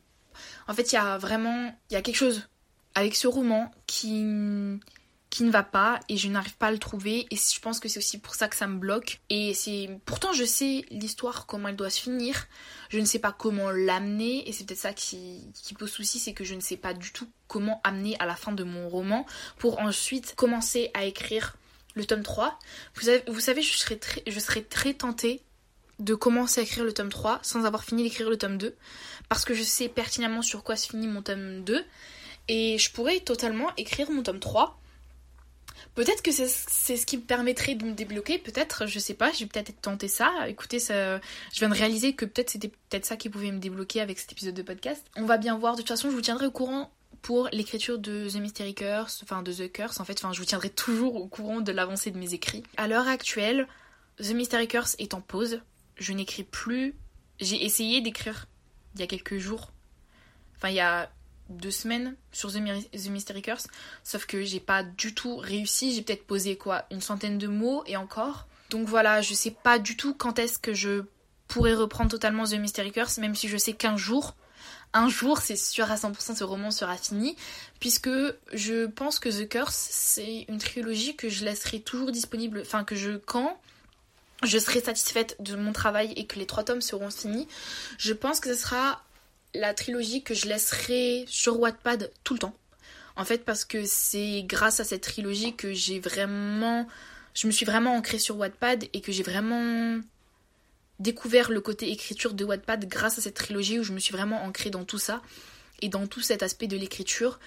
En 0.66 0.72
fait, 0.72 0.90
il 0.92 0.94
y 0.94 0.98
a 0.98 1.18
vraiment. 1.18 1.76
Il 1.90 1.94
y 1.94 1.96
a 1.96 2.02
quelque 2.02 2.16
chose 2.16 2.48
avec 2.94 3.14
ce 3.14 3.28
roman 3.28 3.70
qui 3.86 4.24
qui 5.30 5.44
ne 5.44 5.50
va 5.50 5.62
pas 5.62 6.00
et 6.08 6.16
je 6.16 6.28
n'arrive 6.28 6.56
pas 6.56 6.66
à 6.66 6.72
le 6.72 6.78
trouver. 6.78 7.26
Et 7.30 7.36
je 7.36 7.60
pense 7.60 7.78
que 7.78 7.88
c'est 7.88 7.98
aussi 7.98 8.18
pour 8.18 8.34
ça 8.34 8.48
que 8.48 8.56
ça 8.56 8.66
me 8.66 8.78
bloque. 8.78 9.20
Et 9.30 9.54
c'est 9.54 9.88
pourtant 10.04 10.32
je 10.32 10.44
sais 10.44 10.84
l'histoire 10.90 11.46
comment 11.46 11.68
elle 11.68 11.76
doit 11.76 11.90
se 11.90 12.00
finir. 12.00 12.46
Je 12.88 12.98
ne 12.98 13.04
sais 13.04 13.20
pas 13.20 13.32
comment 13.32 13.70
l'amener. 13.70 14.48
Et 14.48 14.52
c'est 14.52 14.66
peut-être 14.66 14.80
ça 14.80 14.92
qui, 14.92 15.52
pose 15.78 15.90
souci 15.90 16.18
c'est 16.18 16.34
que 16.34 16.44
je 16.44 16.54
ne 16.54 16.60
sais 16.60 16.76
pas 16.76 16.92
du 16.92 17.12
tout 17.12 17.28
comment 17.46 17.80
amener 17.84 18.16
à 18.18 18.26
la 18.26 18.34
fin 18.34 18.52
de 18.52 18.64
mon 18.64 18.88
roman 18.88 19.24
pour 19.56 19.78
ensuite 19.78 20.34
commencer 20.34 20.90
à 20.94 21.04
écrire 21.04 21.56
le 21.94 22.04
tome 22.04 22.22
3 22.22 22.58
vous, 22.94 23.10
vous 23.28 23.40
savez 23.40 23.62
je 23.62 23.76
serais 23.76 23.96
très, 23.96 24.22
je 24.26 24.38
serais 24.38 24.62
très 24.62 24.94
tentée 24.94 25.42
de 25.98 26.14
commencer 26.14 26.60
à 26.60 26.64
écrire 26.64 26.84
le 26.84 26.92
tome 26.92 27.08
3 27.08 27.40
sans 27.42 27.64
avoir 27.64 27.82
fini 27.82 28.02
d'écrire 28.02 28.30
le 28.30 28.36
tome 28.36 28.58
2 28.58 28.76
parce 29.28 29.44
que 29.44 29.54
je 29.54 29.62
sais 29.62 29.88
pertinemment 29.88 30.42
sur 30.42 30.62
quoi 30.62 30.76
se 30.76 30.88
finit 30.88 31.08
mon 31.08 31.22
tome 31.22 31.64
2 31.64 31.84
et 32.48 32.78
je 32.78 32.90
pourrais 32.92 33.20
totalement 33.20 33.70
écrire 33.76 34.10
mon 34.10 34.22
tome 34.22 34.40
3 34.40 34.80
Peut-être 35.94 36.22
que 36.22 36.30
c'est 36.30 36.48
ce 36.48 37.04
qui 37.04 37.16
me 37.16 37.22
permettrait 37.22 37.74
de 37.74 37.84
me 37.84 37.92
débloquer, 37.92 38.38
peut-être, 38.38 38.86
je 38.86 38.98
sais 38.98 39.14
pas, 39.14 39.32
j'ai 39.32 39.46
peut-être 39.46 39.72
tenté 39.80 40.08
ça. 40.08 40.48
Écoutez, 40.48 40.78
je 40.78 41.20
viens 41.54 41.68
de 41.68 41.74
réaliser 41.74 42.14
que 42.14 42.24
peut-être 42.24 42.50
c'était 42.50 42.68
peut-être 42.68 43.04
ça 43.04 43.16
qui 43.16 43.28
pouvait 43.28 43.50
me 43.50 43.58
débloquer 43.58 44.00
avec 44.00 44.18
cet 44.18 44.32
épisode 44.32 44.54
de 44.54 44.62
podcast. 44.62 45.04
On 45.16 45.24
va 45.24 45.36
bien 45.36 45.58
voir, 45.58 45.74
de 45.74 45.82
toute 45.82 45.88
façon, 45.88 46.10
je 46.10 46.14
vous 46.14 46.22
tiendrai 46.22 46.46
au 46.46 46.50
courant 46.50 46.92
pour 47.22 47.48
l'écriture 47.52 47.98
de 47.98 48.28
The 48.30 48.36
Mystery 48.36 48.74
Curse, 48.74 49.20
enfin 49.22 49.42
de 49.42 49.52
The 49.52 49.70
Curse 49.70 50.00
en 50.00 50.04
fait, 50.04 50.18
enfin 50.18 50.32
je 50.32 50.38
vous 50.38 50.46
tiendrai 50.46 50.70
toujours 50.70 51.16
au 51.16 51.26
courant 51.26 51.60
de 51.60 51.70
l'avancée 51.70 52.10
de 52.10 52.18
mes 52.18 52.32
écrits. 52.32 52.62
À 52.78 52.88
l'heure 52.88 53.08
actuelle, 53.08 53.66
The 54.16 54.30
Mystery 54.30 54.68
Curse 54.68 54.96
est 54.98 55.12
en 55.12 55.20
pause, 55.20 55.60
je 55.96 56.12
n'écris 56.14 56.44
plus. 56.44 56.94
J'ai 57.38 57.62
essayé 57.62 58.00
d'écrire 58.00 58.46
il 58.94 59.00
y 59.00 59.02
a 59.02 59.06
quelques 59.06 59.36
jours, 59.36 59.72
enfin 60.56 60.70
il 60.70 60.76
y 60.76 60.80
a 60.80 61.10
deux 61.50 61.70
semaines 61.70 62.14
sur 62.32 62.52
The, 62.52 62.58
Mystery 63.08 63.42
Curse, 63.42 63.66
sauf 64.04 64.26
que 64.26 64.42
j'ai 64.42 64.60
pas 64.60 64.82
du 64.82 65.14
tout 65.14 65.36
réussi. 65.36 65.92
J'ai 65.92 66.02
peut-être 66.02 66.26
posé 66.26 66.56
quoi, 66.56 66.86
une 66.90 67.00
centaine 67.00 67.38
de 67.38 67.46
mots 67.46 67.82
et 67.86 67.96
encore. 67.96 68.46
Donc 68.70 68.88
voilà, 68.88 69.20
je 69.20 69.34
sais 69.34 69.50
pas 69.50 69.78
du 69.78 69.96
tout 69.96 70.14
quand 70.14 70.38
est-ce 70.38 70.58
que 70.58 70.72
je 70.72 71.02
pourrais 71.48 71.74
reprendre 71.74 72.10
totalement 72.10 72.44
The 72.44 72.54
Mystery 72.54 72.92
Curse, 72.92 73.18
même 73.18 73.34
si 73.34 73.48
je 73.48 73.56
sais 73.56 73.72
qu'un 73.72 73.96
jour, 73.96 74.36
un 74.92 75.08
jour, 75.08 75.38
c'est 75.38 75.56
sûr 75.56 75.90
à 75.90 75.96
100% 75.96 76.36
ce 76.36 76.44
roman 76.44 76.70
sera 76.70 76.96
fini, 76.96 77.36
puisque 77.78 78.10
je 78.52 78.86
pense 78.86 79.18
que 79.18 79.28
The 79.28 79.48
Curse, 79.48 79.88
c'est 79.90 80.44
une 80.48 80.58
trilogie 80.58 81.16
que 81.16 81.28
je 81.28 81.44
laisserai 81.44 81.80
toujours 81.80 82.12
disponible, 82.12 82.60
enfin 82.62 82.84
que 82.84 82.94
je, 82.94 83.12
quand 83.16 83.58
je 84.42 84.58
serai 84.58 84.80
satisfaite 84.80 85.36
de 85.40 85.54
mon 85.54 85.72
travail 85.72 86.12
et 86.16 86.26
que 86.26 86.38
les 86.38 86.46
trois 86.46 86.64
tomes 86.64 86.80
seront 86.80 87.10
finis, 87.10 87.46
je 87.98 88.12
pense 88.12 88.40
que 88.40 88.52
ce 88.52 88.60
sera 88.60 89.02
la 89.54 89.74
trilogie 89.74 90.22
que 90.22 90.34
je 90.34 90.46
laisserai 90.46 91.24
sur 91.28 91.58
Wattpad 91.58 92.10
tout 92.24 92.34
le 92.34 92.40
temps. 92.40 92.54
En 93.16 93.24
fait, 93.24 93.44
parce 93.44 93.64
que 93.64 93.84
c'est 93.84 94.42
grâce 94.44 94.80
à 94.80 94.84
cette 94.84 95.02
trilogie 95.02 95.54
que 95.54 95.72
j'ai 95.72 96.00
vraiment. 96.00 96.86
Je 97.34 97.46
me 97.46 97.52
suis 97.52 97.66
vraiment 97.66 97.94
ancrée 97.94 98.18
sur 98.18 98.36
Wattpad 98.36 98.84
et 98.92 99.00
que 99.00 99.12
j'ai 99.12 99.22
vraiment 99.22 100.00
découvert 100.98 101.50
le 101.50 101.60
côté 101.60 101.90
écriture 101.90 102.34
de 102.34 102.44
Wattpad 102.44 102.86
grâce 102.88 103.18
à 103.18 103.22
cette 103.22 103.34
trilogie 103.34 103.78
où 103.78 103.82
je 103.82 103.92
me 103.92 103.98
suis 103.98 104.12
vraiment 104.12 104.44
ancrée 104.44 104.70
dans 104.70 104.84
tout 104.84 104.98
ça 104.98 105.22
et 105.80 105.88
dans 105.88 106.06
tout 106.06 106.20
cet 106.20 106.42
aspect 106.42 106.66
de 106.66 106.76
l'écriture. 106.76 107.38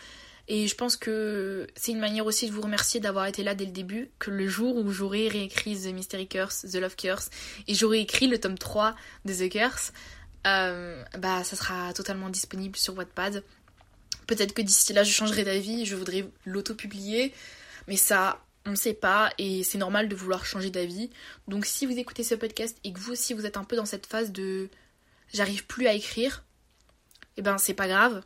Et 0.49 0.67
je 0.67 0.75
pense 0.75 0.97
que 0.97 1.67
c'est 1.75 1.93
une 1.93 1.99
manière 1.99 2.25
aussi 2.25 2.47
de 2.47 2.51
vous 2.51 2.61
remercier 2.61 2.99
d'avoir 2.99 3.27
été 3.27 3.43
là 3.43 3.55
dès 3.55 3.65
le 3.65 3.71
début, 3.71 4.09
que 4.19 4.29
le 4.29 4.47
jour 4.47 4.75
où 4.75 4.91
j'aurai 4.91 5.29
réécrit 5.29 5.77
The 5.77 5.93
Mystery 5.93 6.27
Curse, 6.27 6.65
The 6.69 6.75
Love 6.75 6.97
Curse, 6.97 7.29
et 7.67 7.73
j'aurai 7.73 8.01
écrit 8.01 8.27
le 8.27 8.37
tome 8.39 8.57
3 8.57 8.93
de 9.23 9.33
The 9.33 9.49
Curse, 9.49 9.93
euh, 10.45 11.03
bah 11.17 11.43
ça 11.43 11.55
sera 11.55 11.93
totalement 11.93 12.29
disponible 12.29 12.75
sur 12.75 12.95
Wattpad. 12.95 13.43
Peut-être 14.27 14.53
que 14.53 14.61
d'ici 14.61 14.93
là 14.93 15.03
je 15.03 15.11
changerai 15.11 15.43
d'avis, 15.43 15.85
je 15.85 15.95
voudrais 15.95 16.29
l'auto-publier, 16.45 17.33
mais 17.87 17.97
ça 17.97 18.43
on 18.65 18.71
ne 18.71 18.75
sait 18.75 18.93
pas 18.93 19.31
et 19.37 19.63
c'est 19.63 19.77
normal 19.77 20.07
de 20.07 20.15
vouloir 20.15 20.45
changer 20.45 20.69
d'avis. 20.69 21.09
Donc 21.47 21.65
si 21.65 21.85
vous 21.85 21.97
écoutez 21.97 22.23
ce 22.23 22.35
podcast 22.35 22.77
et 22.83 22.93
que 22.93 22.99
vous 22.99 23.11
aussi 23.11 23.33
vous 23.33 23.45
êtes 23.45 23.57
un 23.57 23.63
peu 23.63 23.75
dans 23.75 23.85
cette 23.85 24.05
phase 24.05 24.31
de 24.31 24.69
j'arrive 25.33 25.65
plus 25.65 25.87
à 25.87 25.93
écrire, 25.93 26.43
et 27.35 27.39
eh 27.39 27.41
ben 27.41 27.57
c'est 27.57 27.73
pas 27.73 27.87
grave. 27.87 28.23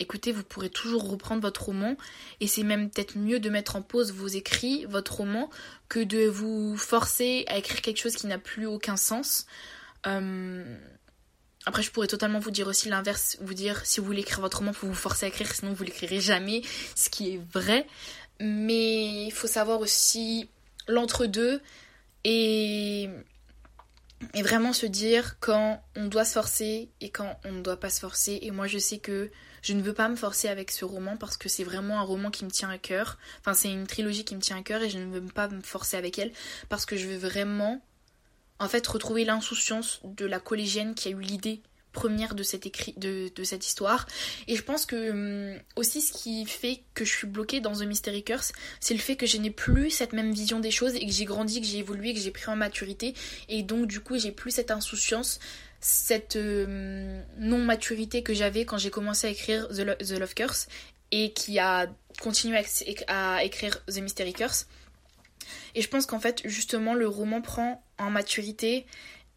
Écoutez, 0.00 0.32
vous 0.32 0.42
pourrez 0.42 0.70
toujours 0.70 1.08
reprendre 1.08 1.40
votre 1.40 1.66
roman 1.66 1.96
et 2.40 2.48
c'est 2.48 2.64
même 2.64 2.90
peut-être 2.90 3.16
mieux 3.16 3.38
de 3.38 3.48
mettre 3.48 3.76
en 3.76 3.82
pause 3.82 4.12
vos 4.12 4.26
écrits, 4.26 4.86
votre 4.86 5.18
roman, 5.18 5.50
que 5.88 6.00
de 6.00 6.26
vous 6.26 6.76
forcer 6.76 7.44
à 7.46 7.58
écrire 7.58 7.80
quelque 7.80 8.00
chose 8.00 8.16
qui 8.16 8.26
n'a 8.26 8.38
plus 8.38 8.66
aucun 8.66 8.96
sens. 8.96 9.46
Euh, 10.06 10.76
après, 11.66 11.82
je 11.82 11.90
pourrais 11.90 12.06
totalement 12.06 12.38
vous 12.38 12.50
dire 12.50 12.68
aussi 12.68 12.88
l'inverse, 12.88 13.38
vous 13.40 13.54
dire 13.54 13.86
si 13.86 14.00
vous 14.00 14.06
voulez 14.06 14.20
écrire 14.20 14.40
votre 14.40 14.58
roman, 14.58 14.72
vous 14.72 14.88
vous 14.88 14.94
forcer 14.94 15.26
à 15.26 15.28
écrire, 15.28 15.52
sinon 15.52 15.72
vous 15.72 15.84
l'écrirez 15.84 16.20
jamais, 16.20 16.62
ce 16.94 17.08
qui 17.08 17.34
est 17.34 17.40
vrai. 17.52 17.86
Mais 18.40 19.26
il 19.26 19.32
faut 19.32 19.46
savoir 19.46 19.80
aussi 19.80 20.50
l'entre-deux 20.88 21.62
et, 22.24 23.08
et 24.34 24.42
vraiment 24.42 24.72
se 24.74 24.84
dire 24.84 25.38
quand 25.40 25.82
on 25.96 26.06
doit 26.06 26.26
se 26.26 26.34
forcer 26.34 26.90
et 27.00 27.08
quand 27.08 27.38
on 27.44 27.52
ne 27.52 27.62
doit 27.62 27.80
pas 27.80 27.90
se 27.90 28.00
forcer. 28.00 28.40
Et 28.42 28.50
moi, 28.50 28.66
je 28.66 28.78
sais 28.78 28.98
que 28.98 29.30
je 29.62 29.72
ne 29.72 29.80
veux 29.80 29.94
pas 29.94 30.10
me 30.10 30.16
forcer 30.16 30.48
avec 30.48 30.70
ce 30.70 30.84
roman 30.84 31.16
parce 31.16 31.38
que 31.38 31.48
c'est 31.48 31.64
vraiment 31.64 31.98
un 31.98 32.04
roman 32.04 32.30
qui 32.30 32.44
me 32.44 32.50
tient 32.50 32.68
à 32.68 32.76
cœur. 32.76 33.16
Enfin, 33.40 33.54
c'est 33.54 33.72
une 33.72 33.86
trilogie 33.86 34.26
qui 34.26 34.36
me 34.36 34.40
tient 34.40 34.58
à 34.58 34.62
cœur 34.62 34.82
et 34.82 34.90
je 34.90 34.98
ne 34.98 35.06
veux 35.06 35.22
pas 35.22 35.48
me 35.48 35.62
forcer 35.62 35.96
avec 35.96 36.18
elle 36.18 36.32
parce 36.68 36.84
que 36.84 36.96
je 36.96 37.06
veux 37.06 37.16
vraiment 37.16 37.80
en 38.58 38.68
fait 38.68 38.86
retrouver 38.86 39.24
l'insouciance 39.24 40.00
de 40.04 40.26
la 40.26 40.40
collégienne 40.40 40.94
qui 40.94 41.08
a 41.08 41.10
eu 41.10 41.20
l'idée 41.20 41.62
première 41.94 42.34
de 42.34 42.42
cette, 42.42 42.66
écrit, 42.66 42.92
de, 42.98 43.30
cette 43.44 43.66
histoire. 43.66 44.06
Et 44.48 44.56
je 44.56 44.62
pense 44.62 44.84
que 44.84 45.54
hum, 45.54 45.58
aussi 45.76 46.02
ce 46.02 46.12
qui 46.12 46.44
fait 46.44 46.82
que 46.92 47.06
je 47.06 47.10
suis 47.10 47.26
bloquée 47.26 47.60
dans 47.60 47.72
The 47.72 47.84
Mystery 47.84 48.22
Curse, 48.22 48.52
c'est 48.80 48.92
le 48.92 49.00
fait 49.00 49.16
que 49.16 49.26
je 49.26 49.38
n'ai 49.38 49.50
plus 49.50 49.88
cette 49.90 50.12
même 50.12 50.32
vision 50.32 50.60
des 50.60 50.70
choses 50.70 50.94
et 50.96 51.06
que 51.06 51.12
j'ai 51.12 51.24
grandi, 51.24 51.62
que 51.62 51.66
j'ai 51.66 51.78
évolué, 51.78 52.12
que 52.12 52.20
j'ai 52.20 52.32
pris 52.32 52.50
en 52.50 52.56
maturité. 52.56 53.14
Et 53.48 53.62
donc 53.62 53.86
du 53.86 54.00
coup 54.00 54.18
j'ai 54.18 54.32
plus 54.32 54.50
cette 54.50 54.70
insouciance, 54.70 55.38
cette 55.80 56.36
euh, 56.36 57.22
non-maturité 57.38 58.22
que 58.22 58.34
j'avais 58.34 58.66
quand 58.66 58.76
j'ai 58.76 58.90
commencé 58.90 59.28
à 59.28 59.30
écrire 59.30 59.68
The, 59.68 60.18
Love 60.18 60.34
Curse 60.34 60.66
et 61.12 61.32
qui 61.32 61.58
a 61.58 61.86
continué 62.20 62.60
à, 63.06 63.44
écrire 63.44 63.84
The 63.86 63.98
Mystery 63.98 64.32
Curse. 64.32 64.66
Et 65.74 65.82
je 65.82 65.88
pense 65.88 66.06
qu'en 66.06 66.20
fait, 66.20 66.42
justement, 66.44 66.94
le 66.94 67.08
roman 67.08 67.40
prend 67.40 67.84
en 67.98 68.10
maturité. 68.10 68.86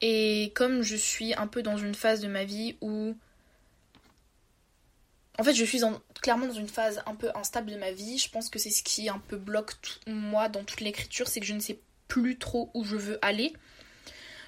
Et 0.02 0.52
comme 0.56 0.82
je 0.84 0.95
suis 0.95 1.34
un 1.34 1.47
peu 1.47 1.63
dans 1.63 1.78
une 1.78 1.95
phase 1.95 2.21
de 2.21 2.28
ma 2.28 2.43
vie 2.43 2.76
où. 2.82 3.15
En 5.39 5.43
fait, 5.43 5.54
je 5.54 5.65
suis 5.65 5.82
clairement 6.21 6.47
dans 6.47 6.54
une 6.54 6.67
phase 6.67 7.04
un 7.06 7.13
peu 7.13 7.30
instable 7.36 7.71
de 7.71 7.78
ma 7.78 7.91
vie. 7.91 8.17
Je 8.17 8.30
pense 8.30 8.50
que 8.50 8.58
c'est 8.58 8.71
ce 8.71 8.82
qui 8.82 9.08
un 9.08 9.19
peu 9.19 9.38
bloque 9.38 9.73
moi 10.08 10.50
dans 10.50 10.63
toute 10.63 10.82
l'écriture, 10.82 11.28
c'est 11.28 11.39
que 11.39 11.45
je 11.45 11.54
ne 11.54 11.60
sais 11.60 11.80
plus 12.08 12.38
trop 12.38 12.71
où 12.73 12.84
je 12.84 12.95
veux 12.95 13.19
aller 13.21 13.54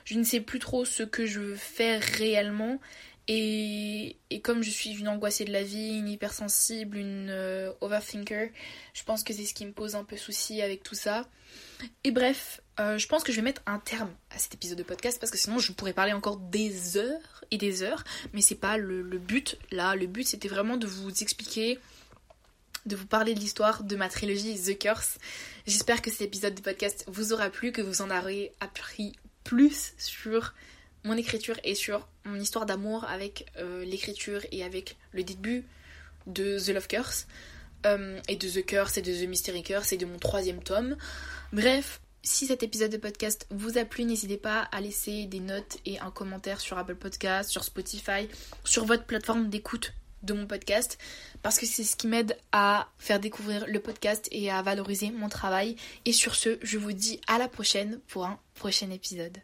je 0.09 0.17
ne 0.17 0.23
sais 0.23 0.41
plus 0.41 0.57
trop 0.57 0.85
ce 0.85 1.03
que 1.03 1.27
je 1.27 1.39
veux 1.39 1.55
faire 1.55 2.01
réellement. 2.01 2.79
Et, 3.27 4.17
comme 4.41 4.63
je 4.63 4.71
suis 4.71 4.97
une 4.97 5.07
angoissée 5.07 5.45
de 5.45 5.53
la 5.53 5.61
vie, 5.61 5.99
une 5.99 6.09
hypersensible, 6.09 6.97
une 6.97 7.29
euh, 7.29 7.71
overthinker, 7.79 8.49
je 8.95 9.03
pense 9.03 9.23
que 9.23 9.33
c'est 9.33 9.45
ce 9.45 9.53
qui 9.53 9.67
me 9.67 9.71
pose 9.71 9.95
un 9.95 10.03
peu 10.03 10.17
souci 10.17 10.63
avec 10.63 10.81
tout 10.81 10.95
ça. 10.95 11.27
Et 12.03 12.11
bref, 12.11 12.61
euh, 12.79 12.97
je 12.97 13.07
pense 13.07 13.23
que 13.23 13.31
je 13.31 13.37
vais 13.37 13.41
mettre 13.41 13.61
un 13.65 13.79
terme 13.79 14.09
à 14.31 14.37
cet 14.37 14.53
épisode 14.53 14.77
de 14.77 14.83
podcast 14.83 15.19
parce 15.19 15.31
que 15.31 15.37
sinon 15.37 15.59
je 15.59 15.71
pourrais 15.71 15.93
parler 15.93 16.13
encore 16.13 16.37
des 16.37 16.97
heures 16.97 17.43
et 17.51 17.57
des 17.57 17.83
heures, 17.83 18.03
mais 18.33 18.41
c'est 18.41 18.55
pas 18.55 18.77
le, 18.77 19.03
but 19.17 19.57
là. 19.71 19.95
Le 19.95 20.07
but 20.07 20.27
c'était 20.27 20.47
vraiment 20.47 20.77
de 20.77 20.87
vous 20.87 21.11
expliquer, 21.21 21.79
de 22.85 22.95
vous 22.95 23.05
parler 23.05 23.33
de 23.33 23.39
l'histoire 23.39 23.83
de 23.83 23.95
ma 23.95 24.09
trilogie 24.09 24.59
The 24.59 24.77
Curse. 24.77 25.17
J'espère 25.67 26.01
que 26.01 26.09
cet 26.09 26.21
épisode 26.21 26.55
de 26.55 26.61
podcast 26.61 27.05
vous 27.07 27.33
aura 27.33 27.49
plu, 27.49 27.71
que 27.71 27.81
vous 27.81 28.01
en 28.01 28.09
aurez 28.09 28.51
appris 28.59 29.13
plus 29.43 29.93
sur 29.97 30.53
mon 31.03 31.15
écriture 31.15 31.59
et 31.63 31.75
sur 31.75 32.07
mon 32.25 32.35
histoire 32.35 32.65
d'amour 32.65 33.05
avec 33.05 33.45
euh, 33.57 33.85
l'écriture 33.85 34.41
et 34.51 34.63
avec 34.63 34.97
le 35.13 35.23
début 35.23 35.65
de 36.27 36.59
The 36.59 36.69
Love 36.69 36.87
Curse 36.87 37.25
euh, 37.85 38.19
et 38.27 38.35
de 38.35 38.47
The 38.47 38.65
Curse 38.65 38.97
et 38.97 39.01
de 39.01 39.13
The 39.13 39.27
Mystery 39.27 39.63
Curse 39.63 39.93
et 39.93 39.97
de 39.97 40.05
mon 40.05 40.17
troisième 40.17 40.61
tome. 40.61 40.97
Bref, 41.53 42.01
si 42.21 42.47
cet 42.47 42.63
épisode 42.63 42.91
de 42.91 42.97
podcast 42.97 43.47
vous 43.49 43.77
a 43.77 43.85
plu, 43.85 44.03
n'hésitez 44.03 44.37
pas 44.37 44.61
à 44.71 44.81
laisser 44.81 45.25
des 45.25 45.39
notes 45.39 45.77
et 45.85 45.99
un 45.99 46.11
commentaire 46.11 46.59
sur 46.59 46.77
Apple 46.77 46.95
Podcast, 46.95 47.49
sur 47.49 47.63
Spotify, 47.63 48.27
sur 48.63 48.85
votre 48.85 49.05
plateforme 49.05 49.49
d'écoute 49.49 49.93
de 50.23 50.33
mon 50.33 50.47
podcast 50.47 50.97
parce 51.41 51.57
que 51.57 51.65
c'est 51.65 51.83
ce 51.83 51.95
qui 51.95 52.07
m'aide 52.07 52.37
à 52.51 52.89
faire 52.97 53.19
découvrir 53.19 53.65
le 53.67 53.79
podcast 53.79 54.27
et 54.31 54.51
à 54.51 54.61
valoriser 54.61 55.11
mon 55.11 55.29
travail. 55.29 55.75
Et 56.05 56.13
sur 56.13 56.35
ce, 56.35 56.59
je 56.61 56.77
vous 56.77 56.91
dis 56.91 57.21
à 57.27 57.37
la 57.37 57.47
prochaine 57.47 57.99
pour 58.07 58.25
un 58.25 58.39
prochain 58.55 58.89
épisode. 58.91 59.37